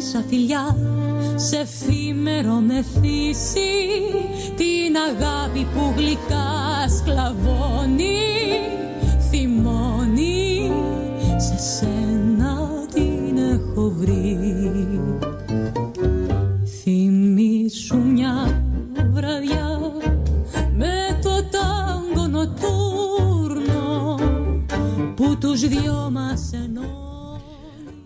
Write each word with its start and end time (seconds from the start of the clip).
σκόρπισα 0.00 0.24
φιλιά 0.28 0.76
σε 1.36 1.56
εφήμερο 1.56 2.54
μεθύσι 2.54 3.70
την 4.56 4.96
αγάπη 5.08 5.66
που 5.74 5.92
γλυκά 5.96 6.88
σκλαβώνει 6.98 8.18
θυμώνει 9.30 10.70
σε 11.36 11.58
σένα 11.58 12.58
την 12.94 13.36
έχω 13.36 13.94
βρει. 13.96 14.38
Θυμήσου 16.82 17.98
μια 17.98 18.62
βραδιά 19.12 19.78
με 20.76 21.18
το 21.22 21.30
τάγκο 21.50 22.26
νοτούρνο 22.26 24.14
που 25.14 25.38
τους 25.40 25.68
δυο 25.68 26.10
μας 26.12 26.29
ενώνει 26.29 26.29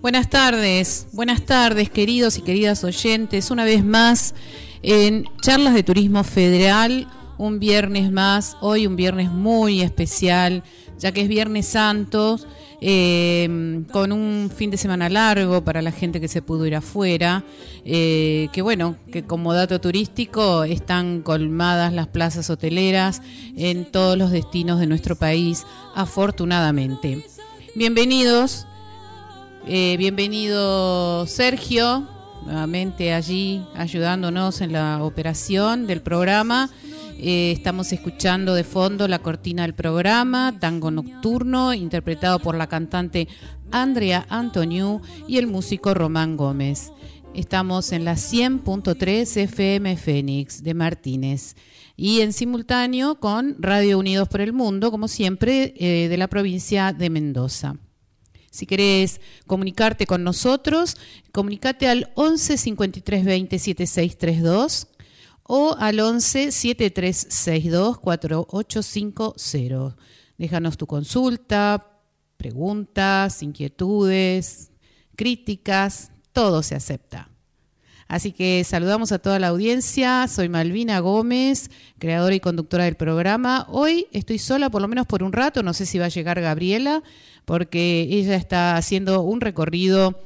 Buenas 0.05 0.29
tardes, 0.29 1.07
buenas 1.13 1.47
tardes 1.47 1.89
queridos 1.89 2.37
y 2.37 2.43
queridas 2.43 2.85
oyentes, 2.85 3.51
una 3.51 3.65
vez 3.65 3.83
más 3.83 4.35
en 4.83 5.25
Charlas 5.41 5.73
de 5.73 5.83
Turismo 5.83 6.25
Federal, 6.25 7.09
un 7.39 7.59
viernes 7.59 8.13
más, 8.13 8.59
hoy 8.61 8.87
un 8.87 8.97
viernes 8.97 9.31
muy 9.31 9.81
especial, 9.81 10.63
ya 10.99 11.11
que 11.13 11.23
es 11.23 11.29
Viernes 11.29 11.65
Santo, 11.65 12.39
eh, 12.83 13.83
con 13.93 14.13
un 14.13 14.51
fin 14.55 14.71
de 14.71 14.77
semana 14.77 15.09
largo 15.09 15.65
para 15.65 15.81
la 15.81 15.91
gente 15.91 16.21
que 16.21 16.29
se 16.29 16.43
pudo 16.43 16.67
ir 16.67 16.77
afuera, 16.77 17.43
eh, 17.87 18.49
que 18.53 18.61
bueno, 18.61 18.97
que 19.11 19.23
como 19.23 19.55
dato 19.55 19.81
turístico 19.81 20.65
están 20.65 21.23
colmadas 21.23 21.95
las 21.95 22.09
plazas 22.09 22.51
hoteleras 22.51 23.23
en 23.57 23.91
todos 23.91 24.19
los 24.19 24.33
destinos 24.33 24.81
de 24.81 24.87
nuestro 24.87 25.17
país, 25.17 25.65
afortunadamente. 25.95 27.25
Bienvenidos 27.75 28.67
eh, 29.67 29.97
bienvenido 29.99 31.27
Sergio, 31.27 32.07
nuevamente 32.45 33.13
allí 33.13 33.65
ayudándonos 33.75 34.61
en 34.61 34.73
la 34.73 35.03
operación 35.03 35.87
del 35.87 36.03
programa. 36.03 36.71
Eh, 37.19 37.53
estamos 37.53 37.93
escuchando 37.93 38.55
de 38.55 38.65
fondo 38.65 39.09
la 39.09 39.21
cortina 39.21 39.63
del 39.63 39.75
programa, 39.75 40.55
Tango 40.59 40.91
Nocturno, 40.91 41.73
interpretado 41.73 42.39
por 42.39 42.57
la 42.57 42.67
cantante 42.67 43.29
Andrea 43.71 44.27
Antoniu 44.29 45.01
y 45.27 45.39
el 45.39 45.47
músico 45.47 45.95
Román 45.95 46.37
Gómez. 46.37 46.93
Estamos 47.35 47.93
en 47.93 48.05
la 48.05 48.15
100.3 48.15 49.37
FM 49.37 49.97
Fénix 49.97 50.63
de 50.63 50.75
Martínez 50.75 51.57
y 51.97 52.21
en 52.21 52.33
simultáneo 52.33 53.21
con 53.21 53.57
Radio 53.59 53.99
Unidos 53.99 54.29
por 54.29 54.41
el 54.41 54.53
Mundo, 54.53 54.91
como 54.91 55.09
siempre, 55.09 55.75
eh, 55.77 56.09
de 56.09 56.17
la 56.17 56.29
provincia 56.29 56.93
de 56.93 57.11
Mendoza. 57.11 57.77
Si 58.55 58.67
querés 58.67 59.21
comunicarte 59.49 60.07
con 60.07 60.23
nosotros, 60.23 60.97
comunicate 61.33 61.89
al 61.89 62.13
11 62.15 62.57
53 62.57 63.25
20 63.25 63.59
7632 63.59 64.87
o 65.43 65.75
al 65.77 65.99
11 65.99 66.53
7362 66.53 67.99
4850. 67.99 69.97
Déjanos 70.39 70.77
tu 70.77 70.87
consulta, 70.87 71.99
preguntas, 72.37 73.43
inquietudes, 73.43 74.71
críticas, 75.17 76.13
todo 76.33 76.63
se 76.63 76.77
acepta. 76.77 77.35
Así 78.07 78.33
que 78.33 78.63
saludamos 78.65 79.11
a 79.13 79.19
toda 79.19 79.39
la 79.39 79.49
audiencia. 79.49 80.29
Soy 80.29 80.49
Malvina 80.49 81.01
Gómez, 81.01 81.71
creadora 81.99 82.35
y 82.35 82.41
conductora 82.41 82.85
del 82.85 82.95
programa. 82.97 83.67
Hoy 83.71 84.07
estoy 84.13 84.39
sola, 84.39 84.71
por 84.71 84.83
lo 84.83 84.89
menos 84.89 85.07
por 85.07 85.23
un 85.23 85.33
rato. 85.33 85.63
No 85.63 85.73
sé 85.73 85.87
si 85.87 85.99
va 85.99 86.05
a 86.05 86.11
llegar 86.11 86.41
Gabriela, 86.41 87.03
porque 87.45 88.03
ella 88.11 88.37
está 88.37 88.77
haciendo 88.77 89.23
un 89.23 89.41
recorrido. 89.41 90.19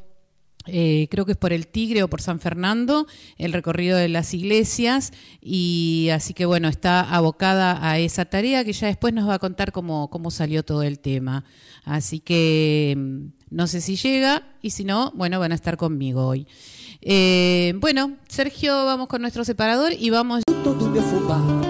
eh, 0.70 1.08
creo 1.10 1.24
que 1.24 1.32
es 1.32 1.38
por 1.38 1.52
el 1.54 1.66
Tigre 1.66 2.02
o 2.02 2.08
por 2.08 2.20
San 2.20 2.40
Fernando, 2.40 3.06
el 3.38 3.54
recorrido 3.54 3.96
de 3.96 4.08
las 4.08 4.34
iglesias, 4.34 5.12
y 5.40 6.10
así 6.12 6.34
que 6.34 6.44
bueno, 6.44 6.68
está 6.68 7.00
abocada 7.00 7.78
a 7.88 7.98
esa 7.98 8.26
tarea 8.26 8.64
que 8.64 8.74
ya 8.74 8.86
después 8.86 9.14
nos 9.14 9.26
va 9.28 9.34
a 9.34 9.38
contar 9.38 9.72
cómo, 9.72 10.10
cómo 10.10 10.30
salió 10.30 10.62
todo 10.62 10.82
el 10.82 10.98
tema. 10.98 11.44
Así 11.84 12.20
que 12.20 12.94
mm, 12.98 13.26
no 13.50 13.66
sé 13.66 13.80
si 13.80 13.96
llega, 13.96 14.42
y 14.60 14.70
si 14.70 14.84
no, 14.84 15.10
bueno, 15.14 15.40
van 15.40 15.52
a 15.52 15.54
estar 15.54 15.78
conmigo 15.78 16.26
hoy. 16.26 16.46
Eh, 17.00 17.72
bueno, 17.76 18.16
Sergio, 18.28 18.84
vamos 18.84 19.08
con 19.08 19.22
nuestro 19.22 19.44
separador 19.44 19.92
y 19.98 20.10
vamos. 20.10 20.42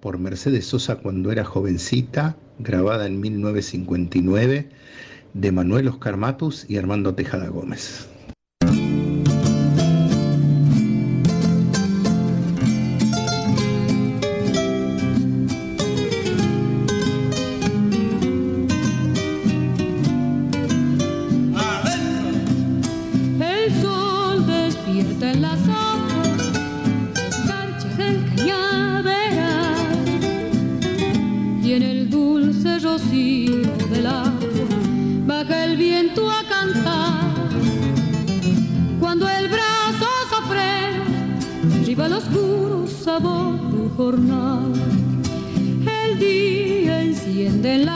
Por 0.00 0.18
Mercedes 0.18 0.66
Sosa 0.66 0.96
cuando 0.96 1.32
era 1.32 1.42
jovencita, 1.42 2.36
grabada 2.58 3.06
en 3.06 3.18
1959, 3.18 4.68
de 5.32 5.52
Manuel 5.52 5.88
Oscar 5.88 6.18
Matus 6.18 6.68
y 6.68 6.76
Armando 6.76 7.14
Tejada 7.14 7.48
Gómez. 7.48 8.11
Jornal, 43.96 44.72
el 46.04 46.18
día 46.18 47.02
enciende 47.02 47.74
en 47.74 47.86
la 47.86 47.91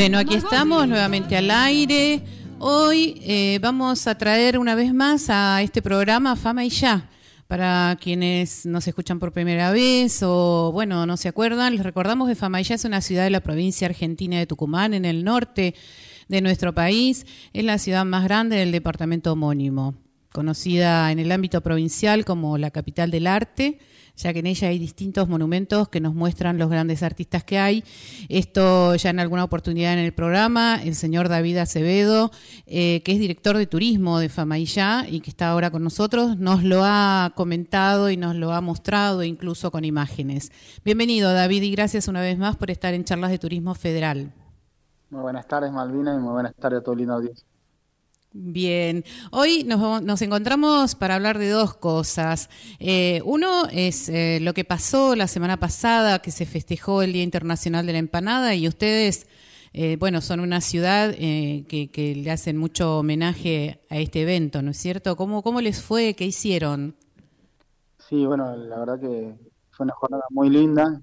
Bueno, 0.00 0.16
aquí 0.16 0.34
estamos 0.34 0.88
nuevamente 0.88 1.36
al 1.36 1.50
aire. 1.50 2.22
Hoy 2.58 3.20
eh, 3.22 3.58
vamos 3.60 4.06
a 4.06 4.16
traer 4.16 4.58
una 4.58 4.74
vez 4.74 4.94
más 4.94 5.28
a 5.28 5.60
este 5.60 5.82
programa 5.82 6.36
Fama 6.36 6.64
y 6.64 6.70
Ya. 6.70 7.10
Para 7.46 7.98
quienes 8.00 8.64
nos 8.64 8.88
escuchan 8.88 9.18
por 9.18 9.34
primera 9.34 9.72
vez 9.72 10.22
o, 10.22 10.70
bueno, 10.72 11.04
no 11.04 11.18
se 11.18 11.28
acuerdan, 11.28 11.74
les 11.76 11.84
recordamos 11.84 12.30
que 12.30 12.34
Fama 12.34 12.62
y 12.62 12.64
Ya 12.64 12.76
es 12.76 12.86
una 12.86 13.02
ciudad 13.02 13.24
de 13.24 13.30
la 13.30 13.42
provincia 13.42 13.88
argentina 13.88 14.38
de 14.38 14.46
Tucumán, 14.46 14.94
en 14.94 15.04
el 15.04 15.22
norte 15.22 15.74
de 16.28 16.40
nuestro 16.40 16.74
país. 16.74 17.26
Es 17.52 17.62
la 17.62 17.76
ciudad 17.76 18.06
más 18.06 18.24
grande 18.24 18.56
del 18.56 18.72
departamento 18.72 19.34
homónimo, 19.34 19.96
conocida 20.32 21.10
en 21.12 21.18
el 21.18 21.32
ámbito 21.32 21.60
provincial 21.60 22.24
como 22.24 22.58
la 22.58 22.70
capital 22.70 23.10
del 23.10 23.26
arte 23.26 23.78
ya 24.20 24.32
que 24.32 24.40
en 24.40 24.46
ella 24.46 24.68
hay 24.68 24.78
distintos 24.78 25.28
monumentos 25.28 25.88
que 25.88 26.00
nos 26.00 26.14
muestran 26.14 26.58
los 26.58 26.68
grandes 26.68 27.02
artistas 27.02 27.42
que 27.42 27.58
hay. 27.58 27.84
Esto 28.28 28.94
ya 28.94 29.10
en 29.10 29.20
alguna 29.20 29.44
oportunidad 29.44 29.94
en 29.94 30.00
el 30.00 30.12
programa, 30.12 30.80
el 30.82 30.94
señor 30.94 31.28
David 31.28 31.58
Acevedo, 31.58 32.30
eh, 32.66 33.02
que 33.02 33.12
es 33.12 33.18
director 33.18 33.56
de 33.56 33.66
turismo 33.66 34.18
de 34.18 34.28
Famaillá 34.28 35.06
y 35.08 35.20
que 35.20 35.30
está 35.30 35.50
ahora 35.50 35.70
con 35.70 35.82
nosotros, 35.82 36.36
nos 36.38 36.62
lo 36.62 36.82
ha 36.84 37.32
comentado 37.34 38.10
y 38.10 38.16
nos 38.16 38.36
lo 38.36 38.52
ha 38.52 38.60
mostrado 38.60 39.22
incluso 39.22 39.70
con 39.70 39.84
imágenes. 39.84 40.52
Bienvenido 40.84 41.32
David 41.32 41.62
y 41.62 41.70
gracias 41.70 42.08
una 42.08 42.20
vez 42.20 42.38
más 42.38 42.56
por 42.56 42.70
estar 42.70 42.94
en 42.94 43.04
Charlas 43.04 43.30
de 43.30 43.38
Turismo 43.38 43.74
Federal. 43.74 44.32
Muy 45.08 45.22
buenas 45.22 45.46
tardes 45.48 45.72
Malvina 45.72 46.14
y 46.14 46.18
muy 46.18 46.32
buenas 46.32 46.54
tardes 46.54 46.80
a 46.80 46.82
todo 46.82 46.94
el 46.94 47.10
audiencia. 47.10 47.49
Bien, 48.32 49.02
hoy 49.32 49.64
nos, 49.64 50.22
encontramos 50.22 50.94
para 50.94 51.16
hablar 51.16 51.36
de 51.36 51.48
dos 51.48 51.74
cosas. 51.74 52.48
Eh, 52.78 53.22
uno 53.24 53.66
es 53.72 54.08
eh, 54.08 54.38
lo 54.40 54.54
que 54.54 54.64
pasó 54.64 55.16
la 55.16 55.26
semana 55.26 55.56
pasada, 55.56 56.20
que 56.20 56.30
se 56.30 56.46
festejó 56.46 57.02
el 57.02 57.12
Día 57.12 57.24
Internacional 57.24 57.86
de 57.86 57.92
la 57.92 57.98
Empanada 57.98 58.54
y 58.54 58.68
ustedes, 58.68 59.26
eh, 59.72 59.96
bueno, 59.98 60.20
son 60.20 60.38
una 60.38 60.60
ciudad 60.60 61.12
que, 61.12 62.14
le 62.16 62.30
hacen 62.30 62.56
mucho 62.56 62.98
homenaje 62.98 63.80
a 63.90 63.96
este 63.96 64.22
evento, 64.22 64.62
¿no 64.62 64.70
es 64.70 64.76
cierto? 64.76 65.16
¿Cómo, 65.16 65.42
cómo 65.42 65.60
les 65.60 65.82
fue? 65.82 66.14
¿Qué 66.14 66.24
hicieron? 66.24 66.94
Sí, 67.98 68.24
bueno, 68.26 68.54
la 68.54 68.78
verdad 68.78 69.00
que 69.00 69.34
fue 69.72 69.82
una 69.82 69.94
jornada 69.94 70.22
muy 70.30 70.50
linda, 70.50 71.02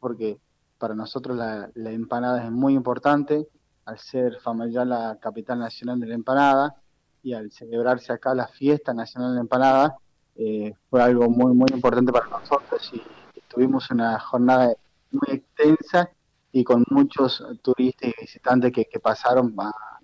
porque 0.00 0.36
para 0.76 0.94
nosotros 0.94 1.34
la 1.34 1.90
empanada 1.92 2.44
es 2.44 2.50
muy 2.50 2.74
importante 2.74 3.48
al 3.86 3.98
ser 3.98 4.38
Famayá 4.40 4.84
la 4.84 5.18
capital 5.20 5.58
nacional 5.58 5.98
de 5.98 6.06
la 6.08 6.14
empanada 6.14 6.74
y 7.22 7.32
al 7.32 7.50
celebrarse 7.50 8.12
acá 8.12 8.34
la 8.34 8.48
fiesta 8.48 8.92
nacional 8.92 9.30
de 9.30 9.34
la 9.36 9.40
empanada, 9.40 9.96
eh, 10.34 10.74
fue 10.90 11.02
algo 11.02 11.30
muy, 11.30 11.54
muy 11.54 11.68
importante 11.72 12.12
para 12.12 12.28
nosotros 12.28 12.90
y 12.92 13.02
tuvimos 13.48 13.90
una 13.90 14.18
jornada 14.20 14.74
muy 15.10 15.36
extensa 15.36 16.10
y 16.52 16.62
con 16.64 16.84
muchos 16.90 17.42
turistas 17.62 18.10
y 18.10 18.20
visitantes 18.20 18.72
que, 18.72 19.00
pasaron 19.00 19.54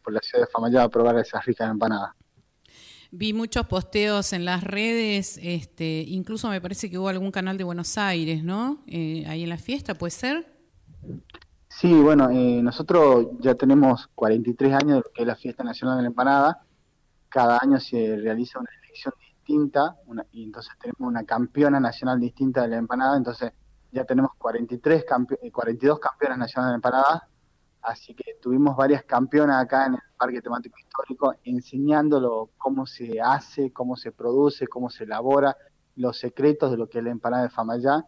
por 0.02 0.12
la 0.12 0.20
ciudad 0.20 0.44
de 0.44 0.50
Famayá 0.50 0.84
a 0.84 0.88
probar 0.88 1.19
esas 1.19 1.44
ricas 1.44 1.70
empanadas. 1.70 2.12
Vi 3.11 3.32
muchos 3.32 3.67
posteos 3.67 4.32
en 4.32 4.44
las 4.44 4.64
redes, 4.64 5.38
este, 5.43 6.05
incluso 6.06 6.49
me 6.49 6.61
parece 6.61 6.88
que 6.90 6.99
hubo 6.99 7.08
algún 7.08 7.31
canal 7.31 7.58
de 7.58 7.64
Buenos 7.64 7.99
Aires, 7.99 8.43
¿no? 8.43 8.82
Eh, 8.87 9.25
ahí 9.29 9.43
en 9.43 9.50
la 9.50 9.58
fiesta, 9.58 9.94
¿puede 9.94 10.12
ser? 10.12 10.46
Sí, 11.82 12.00
bueno, 12.00 12.31
eh, 12.31 12.62
nosotros 12.62 13.26
ya 13.40 13.56
tenemos 13.56 14.06
43 14.14 14.73
años 14.73 14.88
de 14.88 14.94
lo 14.99 15.12
que 15.12 15.23
es 15.23 15.26
la 15.26 15.34
Fiesta 15.34 15.64
Nacional 15.64 15.96
de 15.96 16.02
la 16.02 16.08
Empanada. 16.11 16.64
Cada 17.29 17.58
año 17.61 17.81
se 17.81 18.19
realiza 18.19 18.61
una 18.61 18.70
elección 18.84 19.12
distinta 19.19 19.96
y 20.31 20.44
entonces 20.44 20.73
tenemos 20.79 21.00
una 21.00 21.25
campeona 21.25 21.81
nacional 21.81 22.20
distinta 22.20 22.62
de 22.62 22.69
la 22.69 22.76
empanada. 22.76 23.17
Entonces 23.17 23.50
ya 23.90 24.05
tenemos 24.05 24.31
43 24.38 25.05
42 25.50 25.99
campeonas 25.99 26.38
nacionales 26.38 26.69
de 26.69 26.73
la 26.73 26.76
empanada. 26.76 27.29
Así 27.82 28.14
que 28.14 28.34
tuvimos 28.40 28.76
varias 28.76 29.02
campeonas 29.02 29.61
acá 29.61 29.87
en 29.87 29.94
el 29.94 30.00
Parque 30.17 30.40
Temático 30.40 30.79
Histórico 30.79 31.34
enseñándolo 31.43 32.50
cómo 32.58 32.87
se 32.87 33.20
hace, 33.20 33.73
cómo 33.73 33.96
se 33.96 34.12
produce, 34.12 34.69
cómo 34.69 34.88
se 34.88 35.02
elabora, 35.02 35.56
los 35.96 36.17
secretos 36.17 36.70
de 36.70 36.76
lo 36.76 36.88
que 36.88 36.99
es 36.99 37.05
la 37.05 37.11
empanada 37.11 37.43
de 37.43 37.50
Famayá, 37.50 38.06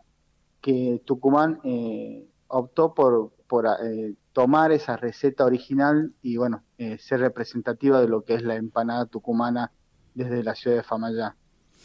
que 0.61 1.03
Tucumán 1.05 1.59
eh, 1.65 2.29
optó 2.47 2.95
por, 2.95 3.34
por 3.47 3.67
eh, 3.67 4.15
tomar 4.33 4.73
esa 4.73 4.97
receta 4.97 5.45
original 5.45 6.13
y 6.23 6.37
bueno, 6.37 6.63
eh, 6.79 6.99
ser 6.99 7.21
representativa 7.21 8.01
de 8.01 8.09
lo 8.09 8.25
que 8.25 8.35
es 8.35 8.43
la 8.43 8.57
empanada 8.57 9.07
tucumana 9.07 9.71
desde 10.15 10.43
la 10.43 10.55
ciudad 10.55 10.79
de 10.79 10.83
Famayá. 10.83 11.37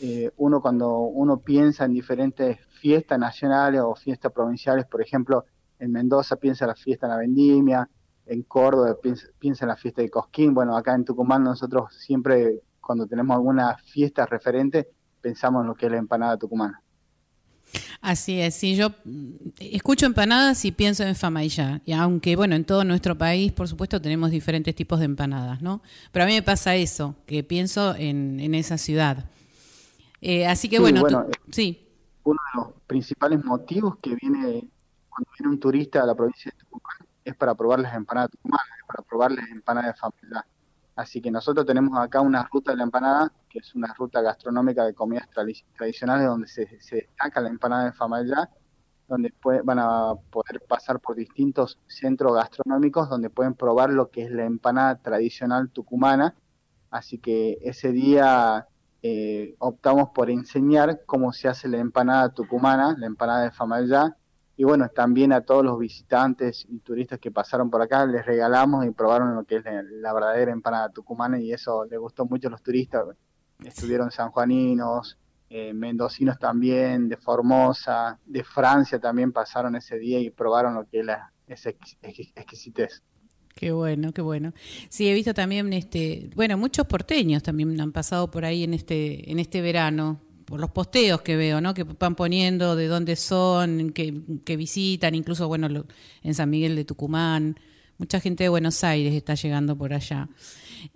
Eh, 0.01 0.31
uno 0.37 0.61
cuando 0.61 0.99
uno 0.99 1.39
piensa 1.39 1.85
en 1.85 1.93
diferentes 1.93 2.59
fiestas 2.79 3.19
nacionales 3.19 3.81
o 3.81 3.95
fiestas 3.95 4.31
provinciales, 4.31 4.85
por 4.85 5.01
ejemplo, 5.01 5.45
en 5.77 5.91
Mendoza 5.91 6.37
piensa 6.37 6.65
en 6.65 6.69
la 6.69 6.75
fiesta 6.75 7.07
de 7.07 7.13
la 7.13 7.19
vendimia, 7.19 7.89
en 8.25 8.43
Córdoba 8.43 8.95
piensa, 9.01 9.27
piensa 9.39 9.65
en 9.65 9.69
la 9.69 9.75
fiesta 9.75 10.01
de 10.01 10.09
Cosquín, 10.09 10.53
bueno, 10.53 10.77
acá 10.77 10.93
en 10.93 11.03
Tucumán 11.03 11.43
nosotros 11.43 11.93
siempre 11.95 12.61
cuando 12.79 13.07
tenemos 13.07 13.35
alguna 13.35 13.77
fiesta 13.77 14.25
referente 14.25 14.89
pensamos 15.21 15.61
en 15.61 15.67
lo 15.67 15.75
que 15.75 15.87
es 15.87 15.91
la 15.91 15.97
empanada 15.97 16.37
tucumana. 16.37 16.81
Así 18.01 18.39
es, 18.39 18.55
sí, 18.55 18.75
yo 18.75 18.91
mm, 19.03 19.31
escucho 19.59 20.05
empanadas 20.05 20.63
y 20.63 20.71
pienso 20.71 21.03
en 21.03 21.15
Famaillá, 21.15 21.81
y 21.85 21.91
aunque 21.91 22.37
bueno, 22.37 22.55
en 22.55 22.63
todo 22.63 22.85
nuestro 22.85 23.17
país, 23.17 23.51
por 23.51 23.67
supuesto, 23.67 24.01
tenemos 24.01 24.31
diferentes 24.31 24.73
tipos 24.73 24.99
de 24.99 25.05
empanadas, 25.05 25.61
¿no? 25.61 25.81
Pero 26.13 26.23
a 26.23 26.27
mí 26.27 26.33
me 26.33 26.41
pasa 26.41 26.75
eso, 26.75 27.15
que 27.25 27.43
pienso 27.43 27.95
en, 27.95 28.39
en 28.39 28.55
esa 28.55 28.77
ciudad. 28.77 29.25
Eh, 30.21 30.47
así 30.47 30.69
que 30.69 30.79
bueno, 30.79 31.01
eh, 31.07 31.31
sí. 31.51 31.85
Uno 32.23 32.39
de 32.53 32.61
los 32.61 32.73
principales 32.87 33.43
motivos 33.43 33.97
que 34.01 34.15
viene 34.15 34.69
cuando 35.09 35.31
viene 35.37 35.53
un 35.53 35.59
turista 35.59 36.03
a 36.03 36.05
la 36.05 36.15
provincia 36.15 36.51
de 36.51 36.57
Tucumán 36.57 36.97
es 37.25 37.35
para 37.35 37.53
probar 37.55 37.79
las 37.79 37.93
empanadas 37.95 38.31
tucumanas, 38.31 38.77
para 38.87 39.03
probar 39.03 39.31
las 39.31 39.49
empanadas 39.49 39.93
de 39.93 39.99
Famaillá. 39.99 40.45
Así 40.99 41.21
que 41.21 41.31
nosotros 41.31 41.65
tenemos 41.65 41.97
acá 41.97 42.19
una 42.19 42.43
ruta 42.51 42.71
de 42.71 42.77
la 42.77 42.83
empanada, 42.83 43.31
que 43.49 43.59
es 43.59 43.73
una 43.73 43.93
ruta 43.93 44.21
gastronómica 44.21 44.83
de 44.83 44.93
comidas 44.93 45.29
tradicionales 45.29 46.27
donde 46.27 46.45
se, 46.49 46.65
destaca 46.91 47.39
la 47.39 47.47
empanada 47.47 47.85
de 47.85 47.93
Famayá, 47.93 48.49
donde 49.07 49.33
van 49.63 49.79
a 49.79 50.15
poder 50.29 50.61
pasar 50.67 50.99
por 50.99 51.15
distintos 51.15 51.79
centros 51.87 52.33
gastronómicos 52.33 53.07
donde 53.07 53.29
pueden 53.29 53.53
probar 53.53 53.91
lo 53.91 54.09
que 54.11 54.23
es 54.23 54.31
la 54.31 54.43
empanada 54.43 54.97
tradicional 54.97 55.69
tucumana. 55.69 56.35
Así 56.91 57.17
que 57.17 57.59
ese 57.61 57.93
día 57.93 58.67
eh, 59.01 59.55
optamos 59.59 60.09
por 60.09 60.29
enseñar 60.29 61.03
cómo 61.05 61.31
se 61.31 61.47
hace 61.47 61.69
la 61.69 61.77
empanada 61.77 62.33
tucumana, 62.33 62.93
la 62.97 63.05
empanada 63.05 63.43
de 63.43 63.51
Famayá, 63.51 64.17
y 64.59 64.65
bueno, 64.65 64.89
también 64.89 65.31
a 65.31 65.39
todos 65.39 65.63
los 65.63 65.79
visitantes 65.79 66.65
y 66.67 66.79
turistas 66.79 67.17
que 67.17 67.31
pasaron 67.31 67.69
por 67.69 67.81
acá 67.81 68.05
les 68.05 68.25
regalamos 68.25 68.85
y 68.85 68.91
probaron 68.91 69.33
lo 69.33 69.45
que 69.45 69.55
es 69.55 69.63
la, 69.63 70.11
verdadera 70.11 70.51
empanada 70.51 70.89
tucumana 70.89 71.39
y 71.39 71.53
eso 71.53 71.85
le 71.85 71.95
gustó 71.95 72.25
mucho 72.25 72.49
a 72.49 72.51
los 72.51 72.61
turistas. 72.61 73.05
Estuvieron 73.63 74.11
sanjuaninos, 74.11 75.17
eh, 75.49 75.73
mendocinos 75.73 76.37
también, 76.37 77.07
de 77.07 77.15
Formosa, 77.15 78.19
de 78.25 78.43
Francia 78.43 78.99
también 78.99 79.31
pasaron 79.31 79.77
ese 79.77 79.97
día 79.97 80.19
y 80.19 80.29
probaron 80.29 80.73
lo 80.73 80.85
que 80.85 80.99
es 80.99 81.05
la 81.05 81.31
esa 81.47 81.69
exquisitez. 81.69 83.01
Qué 83.55 83.71
bueno, 83.71 84.11
qué 84.11 84.21
bueno. 84.21 84.51
Sí, 84.89 85.07
he 85.07 85.13
visto 85.13 85.33
también, 85.33 85.71
este, 85.71 86.31
bueno, 86.35 86.57
muchos 86.57 86.85
porteños 86.85 87.43
también 87.43 87.79
han 87.79 87.93
pasado 87.93 88.29
por 88.29 88.43
ahí 88.43 88.65
en 88.65 88.73
este, 88.73 89.31
en 89.31 89.39
este 89.39 89.61
verano 89.61 90.19
por 90.49 90.59
los 90.59 90.71
posteos 90.71 91.21
que 91.21 91.37
veo, 91.37 91.61
¿no? 91.61 91.73
Que 91.73 91.83
van 91.83 92.15
poniendo 92.15 92.75
de 92.75 92.87
dónde 92.87 93.15
son, 93.15 93.91
que, 93.91 94.57
visitan, 94.57 95.13
incluso, 95.13 95.47
bueno, 95.47 95.67
en 96.23 96.33
San 96.33 96.49
Miguel 96.49 96.75
de 96.75 96.85
Tucumán. 96.85 97.55
Mucha 97.99 98.19
gente 98.19 98.43
de 98.43 98.49
Buenos 98.49 98.83
Aires 98.83 99.13
está 99.13 99.35
llegando 99.35 99.77
por 99.77 99.93
allá. 99.93 100.27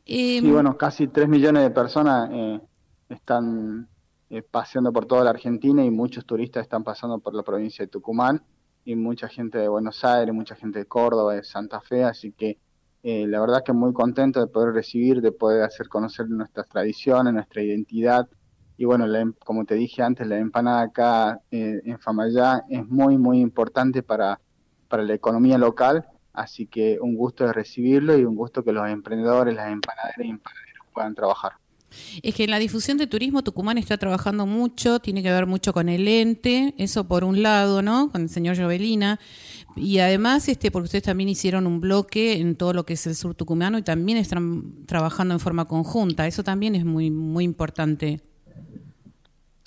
sí, 0.06 0.38
em, 0.38 0.52
bueno, 0.52 0.76
casi 0.76 1.08
3 1.08 1.30
millones 1.30 1.64
de 1.64 1.70
personas 1.70 2.30
eh, 2.34 2.62
están 3.10 3.88
eh, 4.30 4.42
paseando 4.42 4.92
por 4.92 5.06
toda 5.06 5.24
la 5.24 5.30
Argentina 5.30 5.86
y 5.86 5.92
muchos 5.92 6.26
turistas 6.26 6.64
están 6.64 6.84
pasando 6.84 7.20
por 7.20 7.36
la 7.36 7.44
provincia 7.44 7.86
de 7.86 7.92
Tucumán 7.92 8.42
y 8.86 8.96
mucha 8.96 9.28
gente 9.28 9.60
de 9.60 9.68
Buenos 9.68 10.04
Aires, 10.04 10.34
mucha 10.34 10.56
gente 10.56 10.80
de 10.80 10.86
Córdoba, 10.86 11.36
de 11.36 11.44
Santa 11.44 11.80
Fe, 11.80 12.04
así 12.04 12.32
que 12.32 12.58
eh, 13.04 13.28
la 13.28 13.40
verdad 13.40 13.64
que 13.64 13.74
muy 13.74 13.94
contento 13.94 14.40
de 14.40 14.48
poder 14.48 14.74
recibir, 14.74 15.22
de 15.22 15.32
poder 15.32 15.62
hacer 15.64 15.90
conocer 15.90 16.28
nuestras 16.30 16.68
tradiciones, 16.68 17.34
nuestra 17.34 17.62
identidad 17.62 18.28
y 18.78 18.86
bueno, 18.86 19.06
em, 19.16 19.34
como 19.46 19.66
te 19.66 19.76
dije 19.76 20.02
antes, 20.02 20.28
la 20.28 20.38
empanada 20.38 20.82
acá 20.82 21.42
eh, 21.52 21.82
en 21.86 22.00
Famayá 22.00 22.64
es 22.70 22.86
muy, 22.88 23.18
muy 23.18 23.40
importante 23.40 24.04
para, 24.04 24.40
para 24.88 25.04
la 25.04 25.14
economía 25.14 25.58
local, 25.58 26.06
así 26.34 26.66
que 26.66 26.98
un 27.02 27.16
gusto 27.16 27.46
de 27.46 27.54
recibirlo 27.54 28.18
y 28.18 28.26
un 28.26 28.36
gusto 28.36 28.64
que 28.64 28.72
los 28.72 28.88
emprendedores, 28.90 29.54
las 29.56 29.72
empanaderas 29.72 30.26
y 30.26 30.30
empanaderos 30.30 30.86
puedan 30.94 31.16
trabajar. 31.16 31.54
Es 32.24 32.34
que 32.34 32.46
en 32.46 32.50
la 32.50 32.60
difusión 32.60 32.98
de 32.98 33.08
turismo 33.08 33.44
Tucumán 33.44 33.78
está 33.78 33.98
trabajando 33.98 34.46
mucho, 34.46 35.00
tiene 35.00 35.22
que 35.22 35.32
ver 35.32 35.46
mucho 35.46 35.74
con 35.74 35.90
el 35.90 36.08
ente, 36.08 36.74
eso 36.78 37.08
por 37.08 37.24
un 37.24 37.44
lado, 37.44 37.84
¿no? 37.84 38.12
Con 38.12 38.24
el 38.24 38.30
señor 38.30 38.58
Jovelina. 38.58 39.20
Y 39.76 40.00
además, 40.00 40.48
este, 40.50 40.72
porque 40.72 40.86
ustedes 40.86 41.04
también 41.04 41.30
hicieron 41.30 41.68
un 41.68 41.82
bloque 41.82 42.40
en 42.40 42.56
todo 42.56 42.74
lo 42.74 42.86
que 42.86 42.94
es 42.94 43.08
el 43.08 43.16
sur 43.16 43.36
tucumano 43.36 43.78
y 43.78 43.84
también 43.84 44.18
están 44.18 44.86
trabajando 44.86 45.34
en 45.34 45.40
forma 45.40 45.66
conjunta. 45.66 46.28
Eso 46.28 46.44
también 46.44 46.76
es 46.76 46.86
muy, 46.86 47.12
muy 47.12 47.44
importante. 47.44 48.22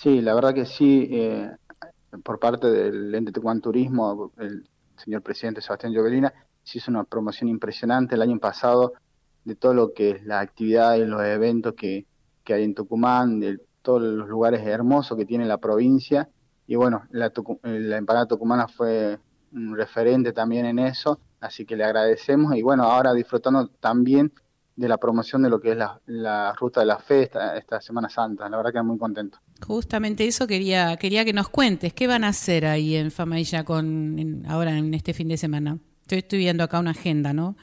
Sí, 0.06 0.20
la 0.20 0.34
verdad 0.34 0.54
que 0.54 0.66
sí, 0.66 1.08
eh, 1.10 1.50
por 2.22 2.38
parte 2.38 2.68
del 2.68 3.12
ente 3.12 3.32
Tucumán 3.32 3.60
Turismo, 3.60 4.30
el 4.38 4.64
señor 4.96 5.20
presidente 5.22 5.60
Sebastián 5.60 5.92
Llovelina, 5.92 6.32
se 6.62 6.78
hizo 6.78 6.92
una 6.92 7.02
promoción 7.02 7.48
impresionante 7.48 8.14
el 8.14 8.22
año 8.22 8.38
pasado 8.38 8.92
de 9.42 9.56
todo 9.56 9.74
lo 9.74 9.92
que 9.92 10.10
es 10.10 10.24
la 10.24 10.38
actividad 10.38 10.94
y 10.94 11.04
los 11.06 11.24
eventos 11.24 11.74
que, 11.74 12.06
que 12.44 12.54
hay 12.54 12.62
en 12.62 12.76
Tucumán, 12.76 13.40
de 13.40 13.58
todos 13.82 14.00
los 14.00 14.28
lugares 14.28 14.64
hermosos 14.64 15.18
que 15.18 15.26
tiene 15.26 15.44
la 15.44 15.58
provincia. 15.58 16.28
Y 16.68 16.76
bueno, 16.76 17.02
la, 17.10 17.32
la 17.64 17.96
empanada 17.96 18.26
tucumana 18.26 18.68
fue 18.68 19.18
un 19.50 19.74
referente 19.74 20.32
también 20.32 20.66
en 20.66 20.78
eso, 20.78 21.18
Así 21.40 21.66
que 21.66 21.74
le 21.74 21.82
agradecemos 21.82 22.54
y 22.54 22.62
bueno, 22.62 22.84
ahora 22.84 23.12
disfrutando 23.12 23.66
también 23.80 24.32
de 24.76 24.86
la 24.86 24.98
promoción 24.98 25.42
de 25.42 25.50
lo 25.50 25.60
que 25.60 25.72
es 25.72 25.76
la, 25.76 26.52
ruta 26.52 26.78
de 26.78 26.86
la 26.86 26.98
fe 27.00 27.28
esta, 27.56 27.80
Semana 27.80 28.08
Santa. 28.08 28.48
La 28.48 28.56
verdad 28.56 28.72
que 28.72 28.82
muy 28.82 28.98
contento. 28.98 29.38
Justamente 29.64 30.26
eso 30.26 30.46
quería 30.46 30.96
quería 30.96 31.24
que 31.24 31.32
nos 31.32 31.48
cuentes. 31.48 31.92
¿Ququé 31.92 32.06
van 32.06 32.24
a 32.24 32.28
hacer 32.28 32.66
ahí 32.66 32.96
en 32.96 33.10
Famailla 33.10 33.64
con 33.64 34.44
ahora 34.48 34.76
en 34.76 34.92
este 34.94 35.14
fin 35.14 35.28
de 35.28 35.36
semana? 35.36 35.78
Estoy, 36.08 36.38
viendo 36.38 36.62
acá 36.62 36.78
una 36.78 36.92
agenda, 36.92 37.32
¿no? 37.32 37.56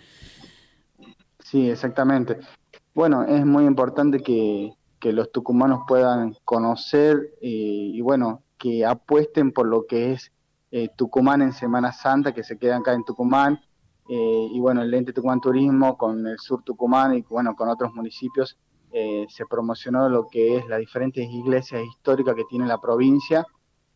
Sí, 1.39 1.69
exactamente. 1.69 2.37
Bueno, 2.93 3.23
es 3.23 3.45
muy 3.45 3.65
importante 3.65 4.21
que, 4.21 4.73
los 5.11 5.31
tucumanos 5.33 5.81
puedan 5.85 6.33
conocer 6.45 7.17
eh, 7.41 7.91
y 7.93 7.99
bueno, 7.99 8.41
que 8.57 8.85
apuesten 8.85 9.51
por 9.51 9.67
lo 9.67 9.85
que 9.85 10.13
es 10.13 10.31
eh, 10.71 10.87
Tucumán 10.95 11.41
en 11.41 11.51
Semana 11.51 11.91
Santa, 11.91 12.33
que 12.33 12.41
se 12.41 12.57
quedan 12.57 12.81
acá 12.81 12.93
en 12.93 13.03
Tucumán, 13.03 13.59
eh, 14.07 14.47
y 14.51 14.59
bueno, 14.59 14.81
el 14.81 14.93
ente 14.93 15.11
Tucumán 15.11 15.41
Turismo 15.41 15.97
con 15.97 16.25
el 16.25 16.37
sur 16.39 16.63
Tucumán 16.63 17.15
y 17.15 17.21
bueno, 17.21 17.55
con 17.55 17.69
otros 17.69 17.93
municipios 17.93 18.57
se 19.29 19.45
promocionó 19.49 20.07
lo 20.07 20.27
que 20.27 20.57
es 20.57 20.67
las 20.67 20.79
diferentes 20.79 21.27
iglesias 21.27 21.81
históricas 21.83 22.35
que 22.35 22.43
tiene 22.47 22.67
la 22.67 22.79
provincia 22.79 23.45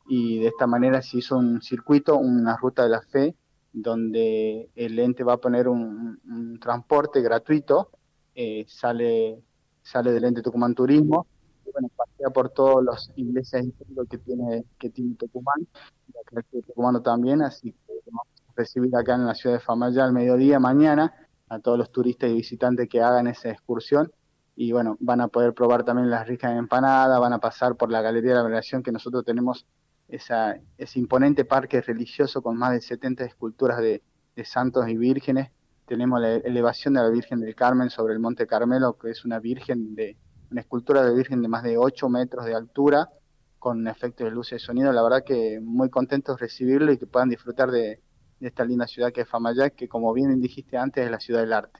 y 0.07 0.39
de 0.39 0.47
esta 0.47 0.65
manera 0.65 1.01
se 1.03 1.19
hizo 1.19 1.37
un 1.37 1.61
circuito, 1.61 2.17
una 2.17 2.57
ruta 2.57 2.83
de 2.83 2.89
la 2.89 3.01
fe, 3.01 3.35
donde 3.71 4.71
el 4.75 4.97
ente 4.97 5.23
va 5.23 5.33
a 5.33 5.37
poner 5.37 5.67
un 5.67 6.57
transporte 6.59 7.21
gratuito 7.21 7.91
eh, 8.39 8.65
sale, 8.67 9.41
sale 9.81 10.11
del 10.11 10.25
ente 10.25 10.43
Tucumán 10.43 10.75
Turismo, 10.75 11.25
y 11.65 11.71
bueno, 11.71 11.89
pasea 11.95 12.29
por 12.29 12.51
todos 12.51 12.83
los 12.83 13.11
iglesias 13.15 13.65
que 14.11 14.17
tiene, 14.19 14.63
que 14.77 14.91
tiene 14.91 15.15
Tucumán, 15.15 15.67
y 16.07 16.43
que 16.51 16.61
Tucumano 16.61 17.01
también, 17.01 17.41
así 17.41 17.71
que 17.71 17.93
vamos 18.05 18.27
a 18.47 18.53
recibir 18.55 18.95
acá 18.95 19.15
en 19.15 19.25
la 19.25 19.33
ciudad 19.33 19.55
de 19.55 19.59
Famaya 19.59 20.05
al 20.05 20.13
mediodía 20.13 20.59
mañana 20.59 21.15
a 21.49 21.57
todos 21.57 21.79
los 21.79 21.91
turistas 21.91 22.29
y 22.29 22.35
visitantes 22.35 22.87
que 22.87 23.01
hagan 23.01 23.25
esa 23.25 23.49
excursión 23.49 24.11
y 24.57 24.73
bueno, 24.73 24.97
van 24.99 25.21
a 25.21 25.29
poder 25.29 25.53
probar 25.53 25.85
también 25.85 26.09
las 26.09 26.27
ricas 26.27 26.57
empanadas, 26.57 27.19
van 27.21 27.31
a 27.31 27.39
pasar 27.39 27.75
por 27.77 27.89
la 27.89 28.01
Galería 28.01 28.31
de 28.31 28.37
la 28.37 28.43
Veneración 28.43 28.83
que 28.83 28.91
nosotros 28.91 29.23
tenemos 29.23 29.65
esa, 30.09 30.57
ese 30.77 30.99
imponente 30.99 31.45
parque 31.45 31.79
religioso 31.81 32.41
con 32.41 32.57
más 32.57 32.71
de 32.71 32.81
70 32.81 33.23
esculturas 33.23 33.79
de 33.79 34.01
santos 34.43 34.89
y 34.89 34.97
vírgenes 34.97 35.51
tenemos 35.87 36.19
la 36.19 36.35
elevación 36.35 36.95
de 36.95 37.01
la 37.01 37.09
Virgen 37.09 37.39
del 37.39 37.55
Carmen 37.55 37.89
sobre 37.89 38.13
el 38.13 38.19
Monte 38.19 38.45
Carmelo, 38.45 38.97
que 38.97 39.09
es 39.09 39.23
una 39.23 39.39
virgen 39.39 39.95
de 39.95 40.17
una 40.51 40.59
escultura 40.61 41.01
de 41.03 41.15
virgen 41.15 41.41
de 41.41 41.47
más 41.47 41.63
de 41.63 41.77
8 41.77 42.09
metros 42.09 42.45
de 42.45 42.53
altura, 42.53 43.09
con 43.57 43.87
efectos 43.87 44.25
de 44.25 44.31
luz 44.31 44.51
y 44.51 44.59
sonido. 44.59 44.91
La 44.91 45.01
verdad 45.01 45.23
que 45.25 45.61
muy 45.61 45.89
contentos 45.89 46.35
de 46.35 46.41
recibirlo 46.41 46.91
y 46.91 46.97
que 46.97 47.07
puedan 47.07 47.29
disfrutar 47.29 47.71
de, 47.71 48.01
esta 48.41 48.65
linda 48.65 48.85
ciudad 48.85 49.13
que 49.13 49.21
es 49.21 49.29
Famayac, 49.29 49.75
que 49.75 49.87
como 49.87 50.13
bien 50.13 50.39
dijiste 50.41 50.77
antes 50.77 51.05
es 51.05 51.09
la 51.09 51.21
ciudad 51.21 51.39
del 51.39 51.53
arte. 51.53 51.79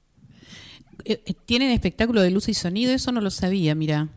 Eh, 1.08 1.22
eh, 1.24 1.34
¿Tienen 1.46 1.70
espectáculo 1.70 2.20
de 2.20 2.30
luz 2.30 2.50
y 2.50 2.54
sonido? 2.54 2.92
Eso 2.92 3.12
no 3.12 3.22
lo 3.22 3.30
sabía, 3.30 3.74
mira. 3.74 4.08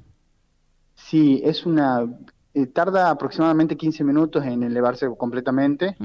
Sí, 0.95 1.41
es 1.45 1.65
una... 1.65 2.05
Eh, 2.53 2.65
tarda 2.65 3.10
aproximadamente 3.10 3.77
15 3.77 4.03
minutos 4.03 4.45
en 4.45 4.62
elevarse 4.62 5.07
completamente. 5.17 5.95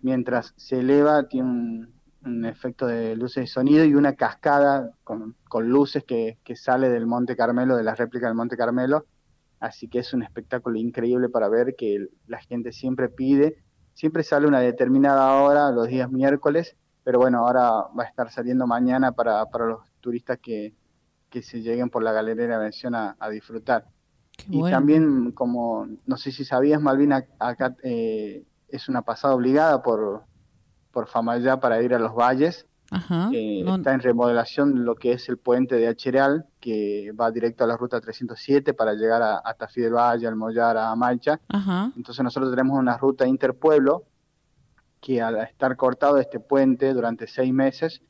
Mientras 0.00 0.54
se 0.56 0.80
eleva, 0.80 1.28
tiene 1.28 1.50
un, 1.50 1.92
un 2.24 2.46
efecto 2.46 2.86
de 2.86 3.14
luces 3.14 3.44
y 3.44 3.46
sonido 3.46 3.84
y 3.84 3.94
una 3.94 4.14
cascada 4.14 4.92
con, 5.04 5.36
luces 5.68 6.02
que, 6.04 6.38
sale 6.56 6.88
del 6.88 7.06
Monte 7.06 7.36
Carmelo, 7.36 7.76
de 7.76 7.82
la 7.82 7.94
réplica 7.94 8.26
del 8.26 8.34
Monte 8.34 8.56
Carmelo. 8.56 9.04
Así 9.60 9.86
que 9.86 9.98
es 9.98 10.14
un 10.14 10.22
espectáculo 10.22 10.78
increíble 10.78 11.28
para 11.28 11.50
ver 11.50 11.74
que 11.76 12.06
la 12.26 12.40
gente 12.40 12.72
siempre 12.72 13.10
pide. 13.10 13.58
Siempre 13.92 14.22
sale 14.22 14.46
una 14.46 14.60
determinada 14.60 15.42
hora, 15.42 15.70
los 15.72 15.88
días 15.88 16.10
miércoles, 16.10 16.74
pero 17.04 17.18
bueno, 17.18 17.40
ahora 17.40 17.68
va 17.98 18.04
a 18.04 18.06
estar 18.06 18.30
saliendo 18.30 18.66
mañana 18.66 19.12
para, 19.12 19.44
para 19.50 19.66
los 19.66 19.91
turistas 20.02 20.38
que, 20.38 20.74
se 21.30 21.62
lleguen 21.62 21.88
por 21.88 22.02
la 22.02 22.12
Galería 22.12 22.44
de 22.58 22.70
la 22.90 23.16
a, 23.18 23.30
disfrutar. 23.30 23.86
y 24.50 24.60
también, 24.70 25.32
como 25.32 25.86
no 26.04 26.16
sé 26.18 26.30
si 26.30 26.44
sabías, 26.44 26.82
Malvina, 26.82 27.24
acá 27.38 27.74
eh, 27.82 28.44
es 28.68 28.88
una 28.90 29.00
pasada 29.00 29.34
obligada 29.34 29.82
por, 29.82 30.24
por 30.90 31.06
Famayá 31.08 31.58
para 31.58 31.82
ir 31.82 31.94
a 31.94 31.98
los 31.98 32.14
valles. 32.14 32.66
Eh, 33.32 33.64
está 33.66 33.94
en 33.94 34.00
remodelación 34.00 34.84
lo 34.84 34.96
que 34.96 35.12
es 35.12 35.26
el 35.30 35.38
puente 35.38 35.76
de 35.76 35.88
Achereal, 35.88 36.44
que 36.60 37.12
va 37.18 37.30
directo 37.30 37.64
a 37.64 37.66
la 37.66 37.78
ruta 37.78 37.98
307 37.98 38.74
para 38.74 38.92
llegar 38.92 39.22
a, 39.22 39.54
Tafí 39.54 39.80
del 39.80 39.94
Valle, 39.94 40.26
al 40.26 40.36
Mollar, 40.36 40.76
a 40.76 40.94
Malcha. 40.94 41.40
Entonces 41.96 42.22
nosotros 42.22 42.50
tenemos 42.50 42.78
una 42.78 42.98
ruta 42.98 43.26
interpueblo 43.26 44.04
que 45.00 45.20
al 45.20 45.36
estar 45.38 45.76
cortado 45.76 46.18
este 46.18 46.38
puente 46.38 46.92
durante 46.92 47.26
seis 47.26 47.52
meses, 47.52 48.02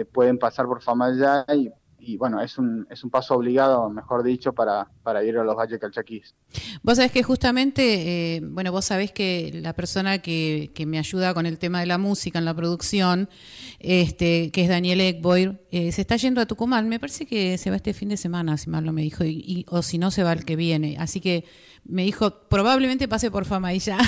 eh, 0.00 0.04
pueden 0.04 0.38
pasar 0.38 0.66
por 0.66 0.82
Famayá 0.82 1.44
y 1.54 1.70
y 2.06 2.16
bueno, 2.16 2.40
es 2.40 2.58
un, 2.58 2.86
es 2.90 3.02
un 3.02 3.10
paso 3.10 3.34
obligado, 3.34 3.88
mejor 3.88 4.22
dicho, 4.22 4.52
para, 4.52 4.88
para 5.02 5.24
ir 5.24 5.38
a 5.38 5.44
los 5.44 5.56
Valles 5.56 5.80
Calchaquís. 5.80 6.34
Vos 6.82 6.96
sabés 6.96 7.12
que 7.12 7.22
justamente, 7.22 8.36
eh, 8.36 8.40
bueno, 8.42 8.72
vos 8.72 8.84
sabés 8.84 9.12
que 9.12 9.50
la 9.54 9.72
persona 9.72 10.18
que, 10.18 10.70
que, 10.74 10.86
me 10.86 10.98
ayuda 10.98 11.32
con 11.32 11.46
el 11.46 11.58
tema 11.58 11.80
de 11.80 11.86
la 11.86 11.98
música 11.98 12.38
en 12.38 12.44
la 12.44 12.54
producción, 12.54 13.28
este, 13.78 14.50
que 14.50 14.62
es 14.62 14.68
Daniel 14.68 15.00
Ekboy, 15.00 15.58
eh, 15.70 15.92
se 15.92 16.02
está 16.02 16.16
yendo 16.16 16.40
a 16.40 16.46
Tucumán, 16.46 16.88
me 16.88 17.00
parece 17.00 17.26
que 17.26 17.56
se 17.58 17.70
va 17.70 17.76
este 17.76 17.94
fin 17.94 18.10
de 18.10 18.16
semana, 18.16 18.56
si 18.58 18.68
mal 18.68 18.84
no 18.84 18.92
me 18.92 19.02
dijo, 19.02 19.24
y, 19.24 19.64
o 19.68 19.82
si 19.82 19.98
no 19.98 20.10
se 20.10 20.22
va 20.22 20.32
el 20.32 20.44
que 20.44 20.56
viene. 20.56 20.96
Así 20.98 21.20
que 21.20 21.44
me 21.84 22.02
dijo, 22.02 22.48
probablemente 22.48 23.08
pase 23.08 23.30
por 23.30 23.44
Fama 23.44 23.72
y 23.72 23.78
ya. 23.78 23.98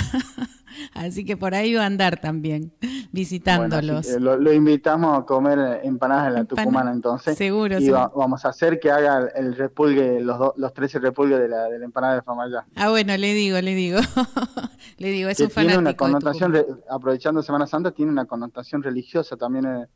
Así 0.93 1.25
que 1.25 1.37
por 1.37 1.55
ahí 1.55 1.73
va 1.73 1.83
a 1.83 1.85
andar 1.85 2.19
también, 2.19 2.73
visitándolos. 3.11 4.07
lo, 4.19 4.53
invitamos 4.53 5.17
a 5.17 5.25
comer 5.25 5.81
empanadas 5.83 6.27
en 6.27 6.33
la 6.33 6.45
Tucumana 6.45 6.91
entonces. 6.91 7.37
Seguro, 7.37 7.79
Y 7.79 7.89
vamos 7.89 8.45
a 8.45 8.49
hacer 8.49 8.79
que 8.79 8.91
haga 8.91 9.29
el 9.35 9.55
repulgue, 9.55 10.19
los, 10.19 10.53
los 10.57 10.73
13 10.73 10.99
repulgues 10.99 11.39
de 11.39 11.47
la, 11.47 11.65
de 11.65 11.79
la 11.79 11.85
empanada 11.85 12.15
de 12.15 12.21
Famaya. 12.21 12.65
Ah, 12.75 12.89
bueno, 12.89 13.15
le 13.17 13.33
digo, 13.33 13.59
le 13.61 13.75
digo. 13.75 13.99
le 14.97 15.09
digo, 15.09 15.29
es 15.29 15.39
un 15.39 15.49
fanático. 15.49 15.77
Tiene 15.77 15.89
una 15.89 15.93
connotación, 15.95 16.65
aprovechando 16.89 17.41
Semana 17.41 17.67
Santa, 17.67 17.91
tiene 17.91 18.11
una 18.11 18.25
connotación 18.25 18.83
religiosa 18.83 19.37
también 19.37 19.65
eh, 19.65 19.87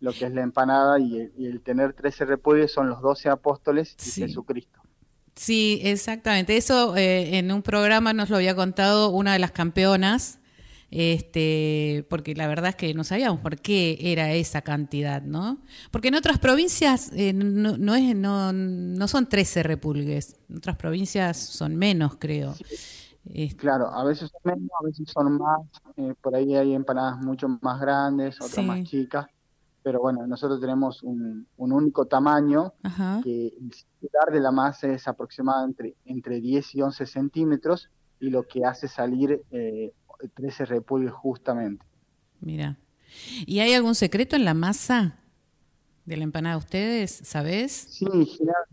lo 0.00 0.12
que 0.12 0.26
es 0.26 0.32
la 0.32 0.42
empanada 0.42 0.98
y 0.98 1.30
el, 1.38 1.60
tener 1.62 1.92
13 1.92 2.24
repulgues 2.24 2.72
son 2.72 2.88
los 2.88 3.00
12 3.02 3.28
apóstoles 3.28 3.96
de 3.96 4.26
Jesucristo. 4.26 4.80
Sí, 5.34 5.80
exactamente. 5.82 6.56
Eso 6.56 6.96
eh, 6.96 7.38
en 7.38 7.52
un 7.52 7.62
programa 7.62 8.12
nos 8.12 8.30
lo 8.30 8.36
había 8.36 8.54
contado 8.54 9.10
una 9.10 9.32
de 9.32 9.38
las 9.38 9.52
campeonas, 9.52 10.38
este, 10.90 12.04
porque 12.10 12.34
la 12.34 12.48
verdad 12.48 12.70
es 12.70 12.76
que 12.76 12.94
no 12.94 13.04
sabíamos 13.04 13.40
por 13.40 13.56
qué 13.56 13.96
era 14.00 14.32
esa 14.32 14.62
cantidad, 14.62 15.22
¿no? 15.22 15.58
Porque 15.90 16.08
en 16.08 16.16
otras 16.16 16.38
provincias 16.38 17.10
eh, 17.14 17.32
no, 17.32 17.94
es, 17.94 18.16
no, 18.16 18.52
no 18.52 19.08
son 19.08 19.28
13 19.28 19.62
repulgues, 19.62 20.36
en 20.48 20.58
otras 20.58 20.76
provincias 20.76 21.38
son 21.38 21.76
menos, 21.76 22.16
creo. 22.18 22.54
Claro, 23.56 23.88
a 23.88 24.04
veces 24.04 24.30
son 24.30 24.40
menos, 24.44 24.70
a 24.80 24.84
veces 24.84 25.08
son 25.12 25.38
más, 25.38 25.60
eh, 25.96 26.14
por 26.20 26.34
ahí 26.34 26.56
hay 26.56 26.74
empanadas 26.74 27.18
mucho 27.18 27.48
más 27.60 27.80
grandes, 27.80 28.40
otras 28.40 28.64
más 28.66 28.82
chicas 28.84 29.26
pero 29.82 30.00
bueno, 30.00 30.26
nosotros 30.26 30.60
tenemos 30.60 31.02
un, 31.02 31.46
único 31.56 32.06
tamaño, 32.06 32.74
que 33.22 33.48
el 33.48 33.72
circular 33.72 34.30
de 34.32 34.40
la 34.40 34.50
masa 34.50 34.88
es 34.88 35.08
aproximadamente 35.08 35.96
entre, 36.04 36.40
10 36.40 36.74
y 36.74 36.82
11 36.82 37.06
centímetros, 37.06 37.90
y 38.20 38.30
lo 38.30 38.46
que 38.46 38.64
hace 38.64 38.88
salir 38.88 39.42
eh, 39.50 39.92
13 40.34 40.66
repulgues 40.66 41.12
justamente. 41.12 41.84
Mira. 42.40 42.76
¿Y 43.46 43.60
hay 43.60 43.72
algún 43.72 43.94
secreto 43.94 44.36
en 44.36 44.44
la 44.44 44.54
masa 44.54 45.16
de 46.04 46.16
la 46.16 46.24
empanada 46.24 46.56
de 46.56 46.58
ustedes, 46.58 47.20
sabes? 47.24 47.72
Sí, 47.72 48.06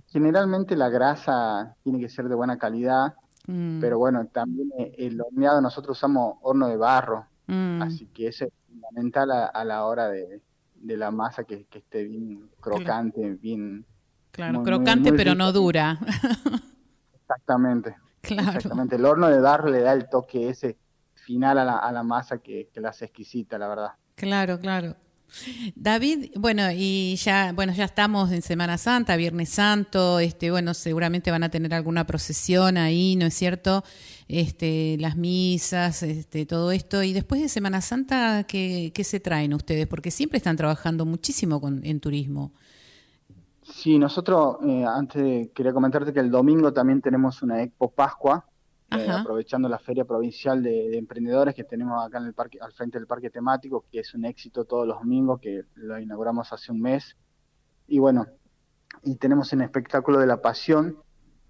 generalmente 0.07 0.75
la 0.75 0.89
grasa 0.89 1.75
tiene 1.83 1.99
que 1.99 2.09
ser 2.09 2.27
de 2.27 2.35
buena 2.35 2.57
calidad, 2.57 3.15
mm. 3.47 3.79
pero 3.79 3.97
bueno, 3.97 4.27
también 4.27 4.69
el 4.97 5.19
horneado, 5.21 5.61
nosotros 5.61 5.97
usamos 5.97 6.37
horno 6.41 6.67
de 6.67 6.77
barro, 6.77 7.25
mm. 7.47 7.81
así 7.81 8.07
que 8.07 8.27
eso 8.27 8.45
es 8.45 8.51
fundamental 8.67 9.31
a 9.31 9.63
la 9.63 9.85
hora 9.85 10.09
de, 10.09 10.41
de 10.87 10.97
la 10.97 11.11
masa 11.11 11.43
que, 11.43 11.67
esté 11.71 12.03
bien 12.03 12.49
crocante, 12.59 13.35
bien... 13.35 13.85
Claro, 14.31 14.61
crocante 14.63 15.13
pero 15.13 15.35
no 15.35 15.51
dura. 15.51 15.99
Exactamente. 17.15 17.95
Exactamente. 18.21 18.95
El 18.95 19.05
horno 19.05 19.29
de 19.29 19.39
barro 19.39 19.69
le 19.69 19.81
da 19.81 19.93
el 19.93 20.09
toque 20.09 20.49
ese 20.49 20.77
final 21.15 21.57
a 21.57 21.65
la, 21.65 21.77
a 21.77 21.91
la 21.91 22.03
masa 22.03 22.37
que, 22.37 22.69
que 22.71 22.79
la 22.79 22.89
hace 22.89 23.05
exquisita, 23.05 23.57
la 23.57 23.67
verdad. 23.67 23.91
Claro, 24.15 24.59
claro. 24.59 24.95
David, 25.75 26.31
bueno, 26.35 26.63
y 26.73 27.15
ya, 27.17 27.51
bueno, 27.53 27.73
ya 27.73 27.85
estamos 27.85 28.31
en 28.31 28.41
Semana 28.41 28.77
Santa, 28.77 29.15
Viernes 29.15 29.49
Santo, 29.49 30.19
este, 30.19 30.51
bueno, 30.51 30.73
seguramente 30.73 31.31
van 31.31 31.43
a 31.43 31.49
tener 31.49 31.73
alguna 31.73 32.05
procesión 32.05 32.77
ahí, 32.77 33.15
¿no 33.15 33.25
es 33.25 33.33
cierto? 33.33 33.83
Este, 34.27 34.97
las 34.99 35.15
misas, 35.15 36.03
este, 36.03 36.45
todo 36.45 36.71
esto. 36.71 37.03
Y 37.03 37.13
después 37.13 37.41
de 37.41 37.49
Semana 37.49 37.81
Santa, 37.81 38.45
¿qué, 38.45 38.91
se 39.03 39.19
traen 39.19 39.53
ustedes? 39.53 39.87
Porque 39.87 40.11
siempre 40.11 40.37
están 40.37 40.57
trabajando 40.57 41.05
muchísimo 41.05 41.61
con, 41.61 41.85
en 41.85 41.99
turismo. 41.99 42.51
Sí, 43.63 43.99
nosotros, 43.99 44.57
eh, 44.65 44.85
antes 44.85 45.49
quería 45.53 45.73
comentarte 45.73 46.13
que 46.13 46.21
el 46.21 46.31
domingo 46.31 46.71
también 46.71 47.01
tenemos 47.01 47.41
una 47.41 47.61
Expo 47.61 47.91
Pascua, 47.91 48.45
eh, 48.89 49.09
aprovechando 49.09 49.67
la 49.67 49.79
feria 49.79 50.05
provincial 50.05 50.63
de, 50.63 50.97
emprendedores 50.97 51.53
que 51.53 51.65
tenemos 51.65 52.05
acá 52.05 52.19
en 52.19 52.25
el 52.25 52.33
parque, 52.33 52.57
al 52.61 52.71
frente 52.71 52.97
del 52.97 53.07
parque 53.07 53.29
temático, 53.29 53.85
que 53.91 53.99
es 53.99 54.13
un 54.13 54.25
éxito 54.25 54.65
todos 54.65 54.87
los 54.87 54.99
domingos, 54.99 55.41
que 55.41 55.63
lo 55.75 55.99
inauguramos 55.99 56.53
hace 56.53 56.71
un 56.71 56.81
mes. 56.81 57.17
Y 57.87 57.99
bueno, 57.99 58.25
y 59.03 59.15
tenemos 59.15 59.51
un 59.51 59.61
espectáculo 59.61 60.19
de 60.19 60.27
la 60.27 60.41
pasión, 60.41 60.97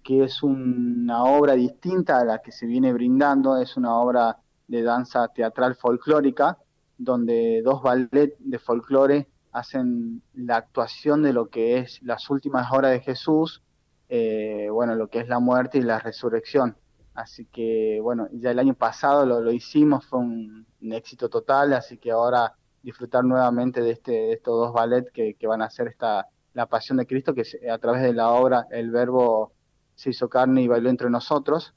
que 0.02 0.24
es 0.24 0.42
una 0.42 1.24
obra 1.24 1.54
distinta 1.54 2.18
a 2.18 2.24
la 2.24 2.38
que 2.38 2.50
se 2.50 2.66
viene 2.66 2.92
brindando, 2.92 3.56
es 3.56 3.76
una 3.76 3.94
obra 3.94 4.38
de 4.66 4.82
danza 4.82 5.28
teatral 5.28 5.76
folclórica, 5.76 6.58
donde 6.96 7.62
dos 7.62 7.82
ballet 7.82 8.36
de 8.38 8.58
folclore 8.58 9.28
hacen 9.52 10.22
la 10.34 10.56
actuación 10.56 11.22
de 11.22 11.32
lo 11.32 11.48
que 11.48 11.78
es 11.78 12.02
las 12.02 12.28
últimas 12.30 12.72
horas 12.72 12.92
de 12.92 13.00
Jesús, 13.00 13.62
eh, 14.08 14.68
bueno, 14.70 14.94
lo 14.94 15.08
que 15.08 15.20
es 15.20 15.28
la 15.28 15.38
muerte 15.38 15.78
y 15.78 15.82
la 15.82 15.98
resurrección. 15.98 16.76
Así 17.18 17.46
que, 17.46 17.98
bueno, 18.00 18.28
ya 18.30 18.52
el 18.52 18.60
año 18.60 18.74
pasado 18.74 19.26
lo, 19.26 19.50
hicimos, 19.50 20.06
fue 20.06 20.20
un, 20.20 20.64
éxito 20.92 21.28
total, 21.28 21.72
así 21.72 21.98
que 21.98 22.12
ahora 22.12 22.54
disfrutar 22.80 23.24
nuevamente 23.24 23.80
de, 23.80 23.90
este, 23.90 24.12
de 24.12 24.32
estos 24.34 24.54
dos 24.54 24.72
ballets 24.72 25.10
que, 25.10 25.34
que 25.34 25.48
van 25.48 25.60
a 25.60 25.64
hacer 25.64 25.88
esta, 25.88 26.28
la 26.54 26.66
pasión 26.66 26.98
de 26.98 27.08
Cristo, 27.08 27.34
que 27.34 27.42
a 27.68 27.78
través 27.78 28.02
de 28.02 28.12
la 28.12 28.28
obra 28.30 28.68
el 28.70 28.92
verbo 28.92 29.52
se 29.96 30.10
hizo 30.10 30.28
carne 30.28 30.62
y 30.62 30.68
bailó 30.68 30.90
entre 30.90 31.10
nosotros. 31.10 31.74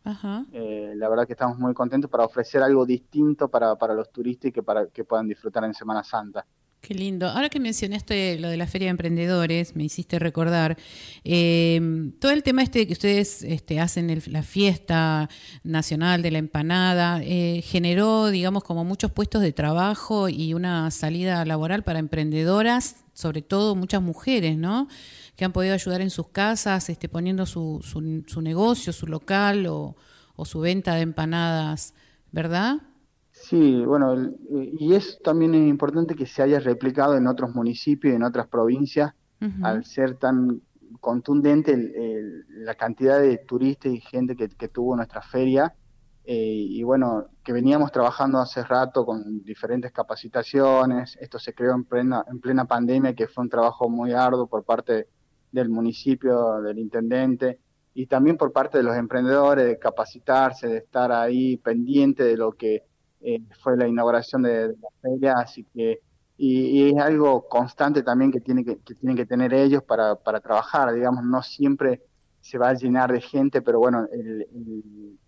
Eh, 0.52 0.94
la 0.96 1.10
verdad 1.10 1.26
que 1.26 1.34
estamos 1.34 1.58
muy 1.58 1.74
contentos 1.74 2.12
para 2.12 2.24
ofrecer 2.24 2.62
algo 2.62 2.86
distinto 2.86 3.50
para, 3.50 3.76
para 3.78 3.96
los 3.96 4.12
turistas 4.12 4.50
y 4.50 4.52
que, 4.52 4.62
para, 4.62 4.86
que 4.90 5.04
puedan 5.06 5.28
disfrutar 5.28 5.64
en 5.64 5.74
Semana 5.74 6.04
Santa. 6.04 6.46
Qué 6.82 6.96
lindo. 6.96 7.28
Ahora 7.30 7.50
que 7.50 7.60
mencionaste 7.60 8.40
lo 8.40 8.50
de 8.50 8.58
la 8.58 8.66
Feria 8.66 8.88
de 8.88 8.92
Emprendedores, 8.92 9.76
me 9.76 9.84
hiciste 9.84 10.18
recordar 10.18 10.80
em, 11.24 12.12
todo 12.14 12.32
el 12.32 12.42
tema 12.42 12.64
este 12.64 12.88
que 12.88 12.94
ustedes 12.94 13.44
este, 13.44 13.80
hacen 13.80 14.20
la 14.26 14.42
fiesta 14.42 15.30
nacional 15.64 16.24
de 16.24 16.32
la 16.32 16.40
empanada, 16.40 17.22
eh, 17.22 17.62
generó, 17.64 18.32
digamos, 18.32 18.64
como 18.64 18.84
muchos 18.84 19.12
puestos 19.12 19.44
de 19.44 19.54
trabajo 19.54 20.28
y 20.28 20.56
una 20.56 20.90
salida 20.90 21.46
laboral 21.46 21.84
para 21.84 22.00
emprendedoras, 22.00 23.06
sobre 23.14 23.44
todo 23.44 23.76
muchas 23.76 24.02
mujeres, 24.02 24.58
¿no? 24.58 24.88
Que 25.36 25.46
han 25.46 25.54
podido 25.54 25.76
ayudar 25.76 26.02
en 26.02 26.10
sus 26.10 26.30
casas, 26.30 26.90
este, 26.90 27.08
poniendo 27.08 27.46
su, 27.46 27.80
su, 27.84 28.42
negocio, 28.42 28.92
su 28.92 29.06
local 29.06 29.68
o 29.68 29.96
su 30.46 30.60
venta 30.62 30.96
de 30.96 31.02
empanadas, 31.02 31.94
¿verdad? 32.32 32.78
Sí, 33.42 33.84
bueno, 33.86 34.16
y 34.50 34.94
es 34.94 35.20
también 35.24 35.56
es 35.56 35.68
importante 35.68 36.16
que 36.16 36.26
se 36.26 36.44
haya 36.44 36.60
replicado 36.60 37.18
en 37.18 37.28
otros 37.28 37.54
municipios 37.56 38.14
y 38.14 38.16
en 38.16 38.24
otras 38.24 38.48
provincias, 38.48 39.14
al 39.64 39.84
ser 39.86 40.18
tan 40.18 40.62
contundente 41.00 41.76
la 42.50 42.76
cantidad 42.76 43.20
de 43.20 43.40
turistas 43.40 43.92
y 43.92 44.00
gente 44.00 44.36
que, 44.36 44.68
tuvo 44.68 44.96
nuestra 44.96 45.22
feria. 45.22 45.74
Eh, 46.24 46.36
y 46.36 46.84
bueno, 46.84 47.26
que 47.44 47.52
veníamos 47.52 47.92
trabajando 47.92 48.38
hace 48.38 48.64
rato 48.64 49.06
con 49.06 49.44
diferentes 49.44 49.92
capacitaciones. 49.92 51.18
Esto 51.20 51.40
se 51.40 51.56
creó 51.56 51.74
en 51.74 51.84
plena, 51.86 52.24
en 52.30 52.40
plena 52.40 52.66
pandemia, 52.66 53.16
que 53.16 53.28
fue 53.28 53.44
un 53.44 53.50
trabajo 53.50 53.90
muy 53.90 54.12
arduo 54.14 54.46
por 54.46 54.64
parte 54.64 55.08
del 55.52 55.70
municipio, 55.70 56.62
del 56.62 56.78
intendente 56.78 57.60
y 57.94 58.06
también 58.06 58.38
por 58.38 58.54
parte 58.54 58.78
de 58.78 58.84
los 58.84 58.96
emprendedores, 58.96 59.66
de 59.66 59.80
capacitarse, 59.80 60.68
de 60.68 60.78
estar 60.78 61.12
ahí 61.12 61.58
pendiente 61.58 62.24
de 62.24 62.38
lo 62.38 62.52
que 62.54 62.84
eh, 63.24 63.42
fue 63.62 63.78
la 63.78 63.88
inauguración 63.88 64.44
de, 64.44 64.70
la 64.70 64.90
feria, 65.02 65.34
así 65.38 65.64
que, 65.74 66.00
y, 66.38 66.90
es 66.90 66.98
algo 66.98 67.48
constante 67.48 68.02
también 68.02 68.32
que, 68.32 68.42
tiene 68.42 68.66
que, 68.66 68.78
tienen 68.96 69.16
que 69.16 69.26
tener 69.26 69.54
ellos 69.54 69.84
para, 69.84 70.16
para 70.16 70.40
trabajar, 70.40 70.92
digamos, 70.94 71.24
no 71.24 71.44
siempre 71.44 72.02
se 72.42 72.58
va 72.58 72.70
a 72.70 72.74
llenar 72.74 73.12
de 73.12 73.22
gente, 73.22 73.62
pero 73.62 73.80
bueno, 73.80 74.08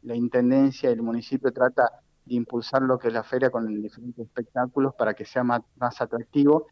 la 0.02 0.16
Intendencia 0.16 0.90
y 0.90 0.94
el 0.94 1.04
municipio 1.04 1.52
trata 1.52 1.84
de 2.26 2.36
impulsar 2.36 2.82
lo 2.82 2.98
que 2.98 3.10
es 3.10 3.14
la 3.14 3.24
feria 3.24 3.52
con 3.52 3.68
diferentes 3.82 4.26
espectáculos 4.26 4.96
para 4.96 5.14
que 5.14 5.26
sea 5.26 5.44
más, 5.44 5.62
más 5.76 6.02
atractivo. 6.02 6.66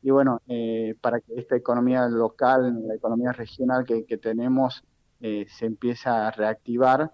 Y 0.00 0.10
bueno, 0.10 0.40
eh, 0.46 0.94
para 1.00 1.18
que 1.20 1.34
esta 1.34 1.56
economía 1.56 2.06
local, 2.06 2.86
la 2.86 2.94
economía 2.94 3.32
regional 3.32 3.84
que, 3.84 4.04
que 4.04 4.18
tenemos, 4.18 4.84
eh, 5.20 5.46
se 5.48 5.66
empiece 5.66 6.08
a 6.08 6.30
reactivar 6.30 7.10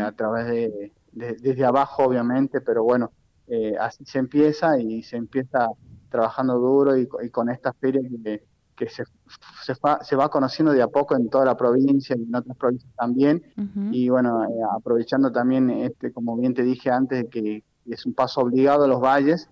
a 0.00 0.12
través 0.12 0.46
de, 0.46 0.92
desde 1.12 1.64
abajo 1.64 2.04
obviamente, 2.04 2.60
pero 2.60 2.84
bueno, 2.84 3.12
eh, 3.46 3.76
así 3.78 4.04
se 4.04 4.18
empieza 4.18 4.78
y 4.78 5.02
se 5.02 5.16
empieza 5.16 5.68
trabajando 6.08 6.58
duro 6.58 6.96
y, 6.96 7.06
con 7.30 7.50
esta 7.50 7.72
feria 7.72 8.00
que, 8.22 8.44
que 8.76 8.88
se, 8.88 9.04
se, 9.64 9.74
va, 9.84 10.02
se, 10.02 10.14
va, 10.14 10.28
conociendo 10.28 10.72
de 10.72 10.82
a 10.82 10.88
poco 10.88 11.16
en 11.16 11.28
toda 11.28 11.44
la 11.44 11.56
provincia 11.56 12.16
y 12.16 12.22
en 12.22 12.34
otras 12.34 12.56
provincias 12.56 12.92
también. 12.96 13.42
Y 13.90 14.08
bueno, 14.08 14.44
eh, 14.44 14.48
aprovechando 14.76 15.32
también, 15.32 15.70
este 15.70 16.12
como 16.12 16.36
bien 16.36 16.54
te 16.54 16.62
dije 16.62 16.90
antes, 16.90 17.26
que 17.30 17.64
es 17.86 18.06
un 18.06 18.14
paso 18.14 18.40
obligado 18.40 18.84
a 18.84 18.88
los 18.88 19.00
valles, 19.00 19.48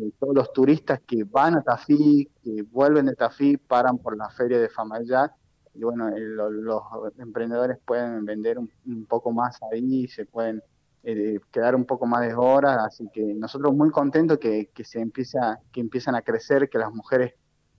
eh, 0.00 0.10
todos 0.18 0.34
los 0.34 0.52
turistas 0.52 1.00
que 1.06 1.24
van 1.24 1.54
a 1.54 1.62
Tafí, 1.62 2.28
que 2.42 2.62
vuelven 2.62 3.06
de 3.06 3.14
Tafí, 3.14 3.58
paran 3.58 3.98
por 3.98 4.16
la 4.16 4.30
feria 4.30 4.58
de 4.58 4.68
Famayá 4.68 5.34
y 5.74 5.82
bueno, 5.82 6.08
los 6.16 6.82
emprendedores 7.18 7.78
pueden 7.84 8.24
vender 8.24 8.58
un, 8.58 8.70
un, 8.86 9.06
poco 9.06 9.32
más 9.32 9.58
ahí, 9.72 10.06
se 10.06 10.24
pueden 10.24 10.62
eh, 11.04 11.38
quedar 11.52 11.74
un 11.74 11.84
poco 11.84 12.06
más 12.06 12.22
de 12.26 12.34
horas, 12.34 12.78
así 12.86 13.08
que 13.12 13.22
nosotros 13.22 13.74
muy 13.74 13.90
contentos 13.90 14.38
que, 14.38 14.70
que 14.74 14.84
se 14.84 15.00
empieza, 15.00 15.60
que 15.70 15.80
empiezan 15.80 16.14
a 16.14 16.22
crecer, 16.22 16.68
que 16.68 16.78
las 16.78 16.92
mujeres 16.92 17.34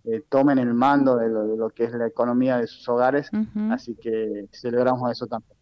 eh, 0.05 0.23
tomen 0.29 0.59
el 0.59 0.73
mando 0.75 1.17
de 1.17 1.27
lo, 1.29 1.69
que 1.69 1.85
es 1.85 1.91
la 1.93 2.05
economía 2.05 2.57
de 2.57 2.67
sus 2.67 2.87
hogares, 2.87 3.31
así 3.71 3.95
que 3.95 4.45
celebramos 4.51 5.11
eso 5.11 5.25
también. 5.25 5.57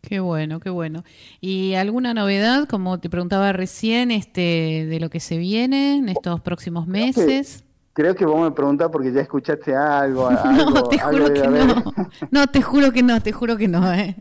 Qué 0.00 0.20
bueno, 0.20 0.60
qué 0.60 0.70
bueno. 0.70 1.02
¿Y 1.40 1.74
alguna 1.74 2.14
novedad, 2.14 2.68
como 2.68 3.00
te 3.00 3.10
preguntaba 3.10 3.52
recién, 3.52 4.12
este, 4.12 4.86
de 4.88 5.00
lo 5.00 5.10
que 5.10 5.18
se 5.18 5.36
viene 5.36 5.96
en 5.96 6.08
estos 6.08 6.40
próximos 6.40 6.86
meses? 6.86 7.64
Creo 7.98 8.14
que 8.14 8.24
vos 8.24 8.40
me 8.40 8.52
preguntás 8.52 8.90
porque 8.92 9.10
ya 9.10 9.22
escuchaste 9.22 9.74
algo. 9.74 10.30
no, 10.70 10.84
te 10.84 11.00
juro 11.00 11.34
que 11.34 11.48
no. 11.48 11.84
No, 12.30 12.46
te 12.46 12.62
juro 12.62 12.92
que 12.92 13.02
no, 13.02 13.20
te 13.20 13.32
juro 13.32 13.56
que 13.56 13.66
no. 13.66 13.92
¿eh? 13.92 14.14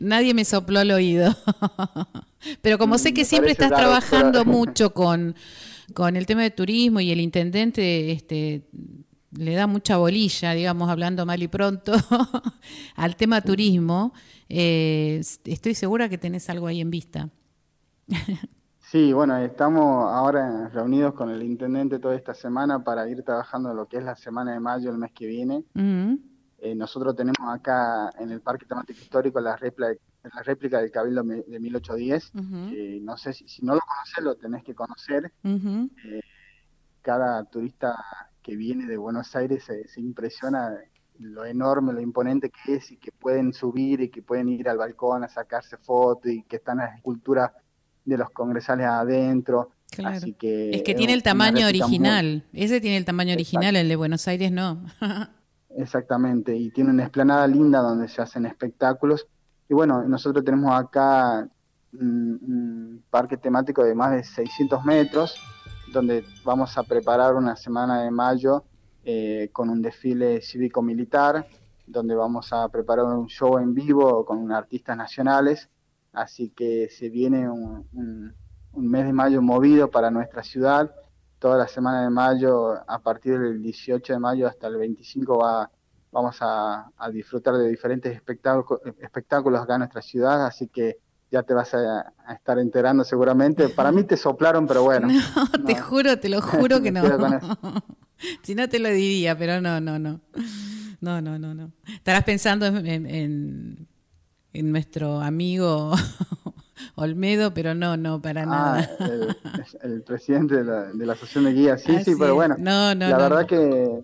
Nadie 0.00 0.34
me 0.34 0.44
sopló 0.44 0.80
al 0.80 0.90
oído. 0.90 1.32
Pero 2.60 2.76
como 2.76 2.98
sé 2.98 3.14
que 3.14 3.24
siempre 3.24 3.52
estás 3.52 3.70
trabajando 3.70 4.44
mucho 4.56 4.92
con, 4.92 5.36
con 5.94 6.16
el 6.16 6.26
tema 6.26 6.42
de 6.42 6.50
turismo 6.50 6.98
y 6.98 7.12
el 7.12 7.20
intendente 7.20 8.10
este, 8.10 8.68
le 9.30 9.54
da 9.54 9.68
mucha 9.68 9.96
bolilla, 9.96 10.50
digamos, 10.50 10.90
hablando 10.90 11.24
mal 11.24 11.40
y 11.40 11.46
pronto, 11.46 11.92
al 12.96 13.14
tema 13.14 13.42
turismo, 13.42 14.12
eh, 14.48 15.22
estoy 15.44 15.76
segura 15.76 16.08
que 16.08 16.18
tenés 16.18 16.50
algo 16.50 16.66
ahí 16.66 16.80
en 16.80 16.90
vista. 16.90 17.28
Sí, 18.90 19.12
bueno, 19.12 19.36
estamos 19.36 20.12
ahora 20.12 20.68
reunidos 20.70 21.14
con 21.14 21.30
el 21.30 21.44
intendente 21.44 22.00
toda 22.00 22.16
esta 22.16 22.34
semana 22.34 22.82
para 22.82 23.08
ir 23.08 23.22
trabajando 23.22 23.72
lo 23.72 23.86
que 23.86 23.98
es 23.98 24.02
la 24.02 24.16
semana 24.16 24.52
de 24.52 24.58
mayo, 24.58 24.90
el 24.90 24.98
mes 24.98 25.12
que 25.12 25.28
viene. 25.28 25.62
Eh, 26.58 26.74
nosotros 26.74 27.14
tenemos 27.14 27.38
acá 27.48 28.10
en 28.18 28.32
el 28.32 28.40
Parque 28.40 28.66
Temático 28.66 28.98
Histórico 28.98 29.38
la 29.38 29.54
réplica, 29.54 29.92
la 30.24 30.42
réplica 30.42 30.80
del 30.80 30.90
Cabildo 30.90 31.22
de 31.22 31.60
1810. 31.60 32.32
no 33.02 33.16
sé 33.16 33.32
si, 33.32 33.46
si, 33.46 33.64
no 33.64 33.76
lo 33.76 33.80
conoces, 33.80 34.24
lo 34.24 34.34
tenés 34.34 34.64
que 34.64 34.74
conocer. 34.74 35.32
Eh, 35.44 36.20
cada 37.00 37.44
turista 37.44 37.94
que 38.42 38.56
viene 38.56 38.86
de 38.86 38.96
Buenos 38.96 39.36
Aires 39.36 39.62
se, 39.62 39.86
se 39.86 40.00
impresiona 40.00 40.76
lo 41.20 41.44
enorme, 41.44 41.92
lo 41.92 42.00
imponente 42.00 42.50
que 42.50 42.74
es 42.74 42.90
y 42.90 42.96
que 42.96 43.12
pueden 43.12 43.52
subir 43.52 44.00
y 44.00 44.08
que 44.08 44.20
pueden 44.20 44.48
ir 44.48 44.68
al 44.68 44.78
balcón 44.78 45.22
a 45.22 45.28
sacarse 45.28 45.76
fotos 45.76 46.32
y 46.32 46.42
que 46.42 46.56
están 46.56 46.78
las 46.78 46.96
esculturas 46.96 47.52
de 48.10 48.18
los 48.18 48.30
congresales 48.30 48.86
adentro. 48.86 49.70
Así 50.04 50.34
que 50.34 50.70
es 50.70 50.82
que 50.82 50.94
tiene 50.94 51.14
el 51.14 51.22
tamaño 51.22 51.66
original. 51.66 52.44
Ese 52.52 52.80
tiene 52.80 52.96
el 52.96 53.04
tamaño 53.04 53.34
original, 53.34 53.76
el 53.76 53.88
de 53.88 53.96
Buenos 53.96 54.26
Aires 54.28 54.52
no. 54.52 54.84
Exactamente, 55.76 56.56
y 56.56 56.70
tiene 56.70 56.90
una 56.90 57.04
explanada 57.04 57.46
linda 57.46 57.80
donde 57.80 58.08
se 58.08 58.20
hacen 58.20 58.44
espectáculos. 58.44 59.26
Y 59.68 59.74
bueno, 59.74 60.02
nosotros 60.02 60.44
tenemos 60.44 60.72
acá 60.72 61.48
un, 61.92 63.02
parque 63.08 63.36
temático 63.36 63.84
de 63.84 63.94
más 63.94 64.12
de 64.12 64.24
600 64.24 64.84
metros, 64.84 65.36
donde 65.92 66.24
vamos 66.44 66.76
a 66.76 66.82
preparar 66.82 67.34
una 67.34 67.56
semana 67.56 68.02
de 68.02 68.10
mayo 68.10 68.64
eh, 69.04 69.48
con 69.52 69.70
un 69.70 69.80
desfile 69.80 70.40
cívico-militar, 70.42 71.46
donde 71.86 72.14
vamos 72.14 72.52
a 72.52 72.68
preparar 72.68 73.04
un 73.06 73.26
show 73.26 73.58
en 73.58 73.74
vivo 73.74 74.24
con 74.24 74.50
artistas 74.52 74.96
nacionales 74.96 75.68
así 76.12 76.50
que 76.50 76.88
se 76.90 77.08
viene 77.08 77.48
un, 77.48 78.34
mes 78.72 79.04
de 79.04 79.12
mayo 79.12 79.42
movido 79.42 79.90
para 79.90 80.10
nuestra 80.10 80.42
ciudad. 80.42 80.94
Toda 81.38 81.56
la 81.56 81.68
semana 81.68 82.02
de 82.02 82.10
mayo, 82.10 82.72
a 82.88 82.98
partir 82.98 83.38
del 83.38 83.62
18 83.62 84.12
de 84.12 84.18
mayo 84.18 84.46
hasta 84.46 84.66
el 84.66 84.76
25, 84.76 85.38
va, 85.38 85.70
vamos 86.12 86.36
a, 86.40 86.90
disfrutar 87.12 87.54
de 87.56 87.68
diferentes 87.68 88.14
espectáculos, 88.14 88.82
espectáculos 89.00 89.60
acá 89.60 89.74
en 89.74 89.80
nuestra 89.80 90.02
ciudad, 90.02 90.46
así 90.46 90.68
que 90.68 90.98
ya 91.30 91.42
te 91.42 91.54
vas 91.54 91.72
a, 91.74 92.12
estar 92.34 92.58
enterando 92.58 93.04
seguramente. 93.04 93.68
Para 93.68 93.92
mí 93.92 94.04
te 94.04 94.16
soplaron, 94.16 94.66
pero 94.66 94.82
bueno. 94.82 95.08
No, 95.58 95.64
te 95.64 95.76
juro, 95.76 96.18
te 96.18 96.28
lo 96.28 96.42
juro 96.42 96.82
que 96.82 96.90
no. 96.92 97.02
si 98.42 98.54
no 98.54 98.68
te 98.68 98.78
lo 98.78 98.88
diría, 98.90 99.36
pero 99.38 99.60
no, 99.60 99.80
no, 99.80 99.98
no. 99.98 100.20
No, 101.00 101.22
no, 101.22 101.38
no, 101.38 101.54
no. 101.54 101.72
Estarás 101.86 102.24
pensando 102.24 102.66
en 102.66 103.06
en 103.06 103.88
nuestro 104.54 105.20
amigo 105.20 105.92
Olmedo, 106.96 107.52
pero 107.54 107.74
no, 107.74 107.96
no, 107.96 108.20
para 108.20 108.42
Ah, 108.42 108.46
nada. 108.46 108.90
el, 109.00 109.36
el 109.82 110.02
presidente 110.02 110.56
de 110.56 110.64
la, 110.64 110.84
de 110.92 111.06
la 111.06 111.12
asociación 111.12 111.44
de 111.44 111.52
guías, 111.52 111.82
sí, 111.82 111.94
Así 111.96 112.12
sí, 112.12 112.16
pero 112.18 112.34
bueno, 112.34 112.56
No, 112.58 112.94
no, 112.94 113.08
la 113.08 113.16
no, 113.16 113.18
verdad. 113.18 113.46
Que, 113.46 114.02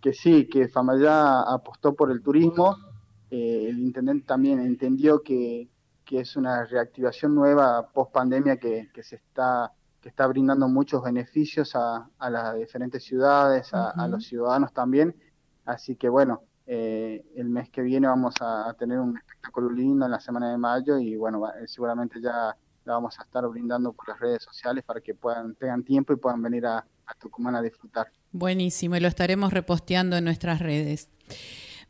que 0.00 0.12
sí, 0.12 0.46
que 0.48 0.68
Famayá 0.68 1.40
apostó 1.42 1.94
por 1.94 2.10
el 2.10 2.22
turismo, 2.22 2.76
eh, 3.30 3.66
el 3.68 3.78
intendente 3.80 4.26
también 4.26 4.60
entendió 4.60 5.22
que, 5.22 5.68
que 6.04 6.20
es 6.20 6.36
una 6.36 6.64
reactivación 6.64 7.34
nueva 7.34 7.88
post 7.92 8.12
pandemia 8.12 8.56
que, 8.58 8.90
que 8.92 9.02
se 9.02 9.16
está 9.16 9.72
que 10.00 10.08
está 10.08 10.26
brindando 10.26 10.66
muchos 10.66 11.02
beneficios 11.02 11.76
a, 11.76 12.08
a 12.18 12.30
las 12.30 12.56
diferentes 12.56 13.04
ciudades, 13.04 13.68
a, 13.74 14.08
los 14.08 14.24
ciudadanos 14.24 14.72
también, 14.72 15.14
así 15.66 15.94
que 15.94 16.08
bueno, 16.08 16.40
eh, 16.72 17.24
el 17.34 17.48
mes 17.48 17.68
que 17.68 17.82
viene 17.82 18.06
vamos 18.06 18.36
a, 18.40 18.72
tener 18.78 19.00
un 19.00 19.18
espectáculo 19.18 19.70
lindo 19.70 20.04
en 20.04 20.12
la 20.12 20.20
semana 20.20 20.52
de 20.52 20.56
mayo 20.56 20.98
y 20.98 21.16
bueno, 21.16 21.44
eh, 21.48 21.66
seguramente 21.66 22.20
ya 22.22 22.56
la 22.84 22.92
vamos 22.94 23.18
a 23.18 23.24
estar 23.24 23.44
brindando 23.48 23.92
por 23.92 24.08
las 24.08 24.20
redes 24.20 24.44
sociales 24.44 24.84
para 24.84 25.00
que 25.00 25.12
puedan 25.12 25.56
tengan 25.56 25.82
tiempo 25.82 26.12
y 26.12 26.16
puedan 26.16 26.40
venir 26.40 26.64
a, 26.66 26.78
a 26.78 27.14
Tucumán 27.18 27.56
a 27.56 27.62
disfrutar. 27.62 28.06
Buenísimo, 28.30 28.94
y 28.94 29.00
lo 29.00 29.08
estaremos 29.08 29.52
reposteando 29.52 30.16
en 30.16 30.22
nuestras 30.22 30.60
redes. 30.60 31.10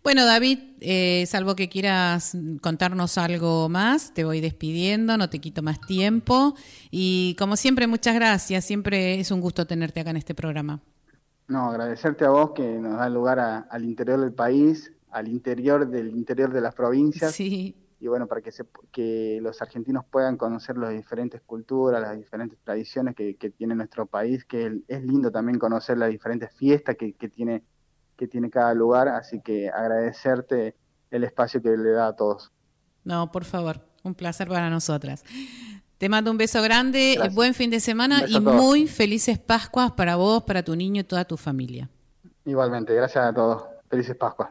Bueno, 0.02 0.24
David, 0.24 0.58
eh, 0.80 1.26
salvo 1.26 1.54
que 1.54 1.68
quieras 1.68 2.34
contarnos 2.62 3.18
algo 3.18 3.68
más, 3.68 4.14
te 4.14 4.24
voy 4.24 4.40
despidiendo, 4.40 5.18
no 5.18 5.28
te 5.28 5.40
quito 5.40 5.62
más 5.62 5.78
tiempo. 5.82 6.54
Y 6.90 7.36
como 7.38 7.56
siempre, 7.56 7.86
muchas 7.86 8.14
gracias. 8.14 8.64
Siempre 8.64 9.20
es 9.20 9.30
un 9.30 9.42
gusto 9.42 9.66
tenerte 9.66 10.00
acá 10.00 10.08
en 10.08 10.16
este 10.16 10.34
programa. 10.34 10.80
No, 11.50 11.70
agradecerte 11.70 12.24
a 12.24 12.30
vos 12.30 12.52
que 12.52 12.78
nos 12.78 12.96
da 12.98 13.08
lugar 13.08 13.38
a- 13.40 13.58
al 13.70 13.84
interior 13.84 14.20
del 14.20 14.32
país, 14.32 14.92
al 15.10 15.28
interior 15.28 15.88
del 15.88 16.08
interior 16.16 16.52
de 16.52 16.60
las 16.60 16.74
provincias 16.74 17.34
Sí, 17.34 17.76
y 17.98 18.06
bueno, 18.06 18.26
para 18.28 18.40
que, 18.40 18.52
se, 18.52 18.64
que 18.92 19.40
los 19.42 19.60
argentinos 19.60 20.04
puedan 20.10 20.36
conocer 20.36 20.78
las 20.78 20.90
diferentes 20.92 21.40
culturas, 21.42 22.00
las 22.00 22.16
diferentes 22.16 22.58
tradiciones 22.64 23.14
que, 23.14 23.36
que 23.36 23.50
tiene 23.50 23.74
nuestro 23.74 24.06
país, 24.06 24.44
que 24.44 24.80
es 24.88 25.02
lindo 25.02 25.30
también 25.30 25.58
conocer 25.58 25.98
las 25.98 26.08
diferentes 26.08 26.50
fiestas 26.54 26.96
que, 26.96 27.14
que 27.14 27.28
tiene, 27.28 27.64
que 28.16 28.26
tiene 28.28 28.48
cada 28.48 28.72
lugar, 28.72 29.08
así 29.08 29.40
que 29.42 29.68
agradecerte 29.68 30.76
el 31.10 31.24
espacio 31.24 31.60
que 31.60 31.76
le 31.76 31.90
da 31.90 32.06
a 32.08 32.16
todos. 32.16 32.52
no, 33.04 33.32
por 33.32 33.44
favor, 33.44 33.80
un 34.04 34.14
placer 34.14 34.46
para 34.48 34.70
nosotras. 34.70 35.24
Te 36.00 36.08
mando 36.08 36.30
un 36.30 36.38
beso 36.38 36.62
grande, 36.62 37.12
Gracias. 37.16 37.34
buen 37.34 37.52
fin 37.52 37.68
de 37.68 37.78
semana 37.78 38.24
y 38.26 38.40
muy 38.40 38.88
felices 38.88 39.38
Pascuas 39.38 39.92
para 39.92 40.16
vos, 40.16 40.42
para 40.44 40.62
tu 40.62 40.74
niño 40.74 41.02
y 41.02 41.04
toda 41.04 41.26
tu 41.26 41.36
familia. 41.36 41.90
Igualmente, 42.46 42.94
gracias 42.94 43.22
a 43.22 43.34
todos. 43.34 43.64
Felices 43.90 44.16
Pascuas. 44.16 44.48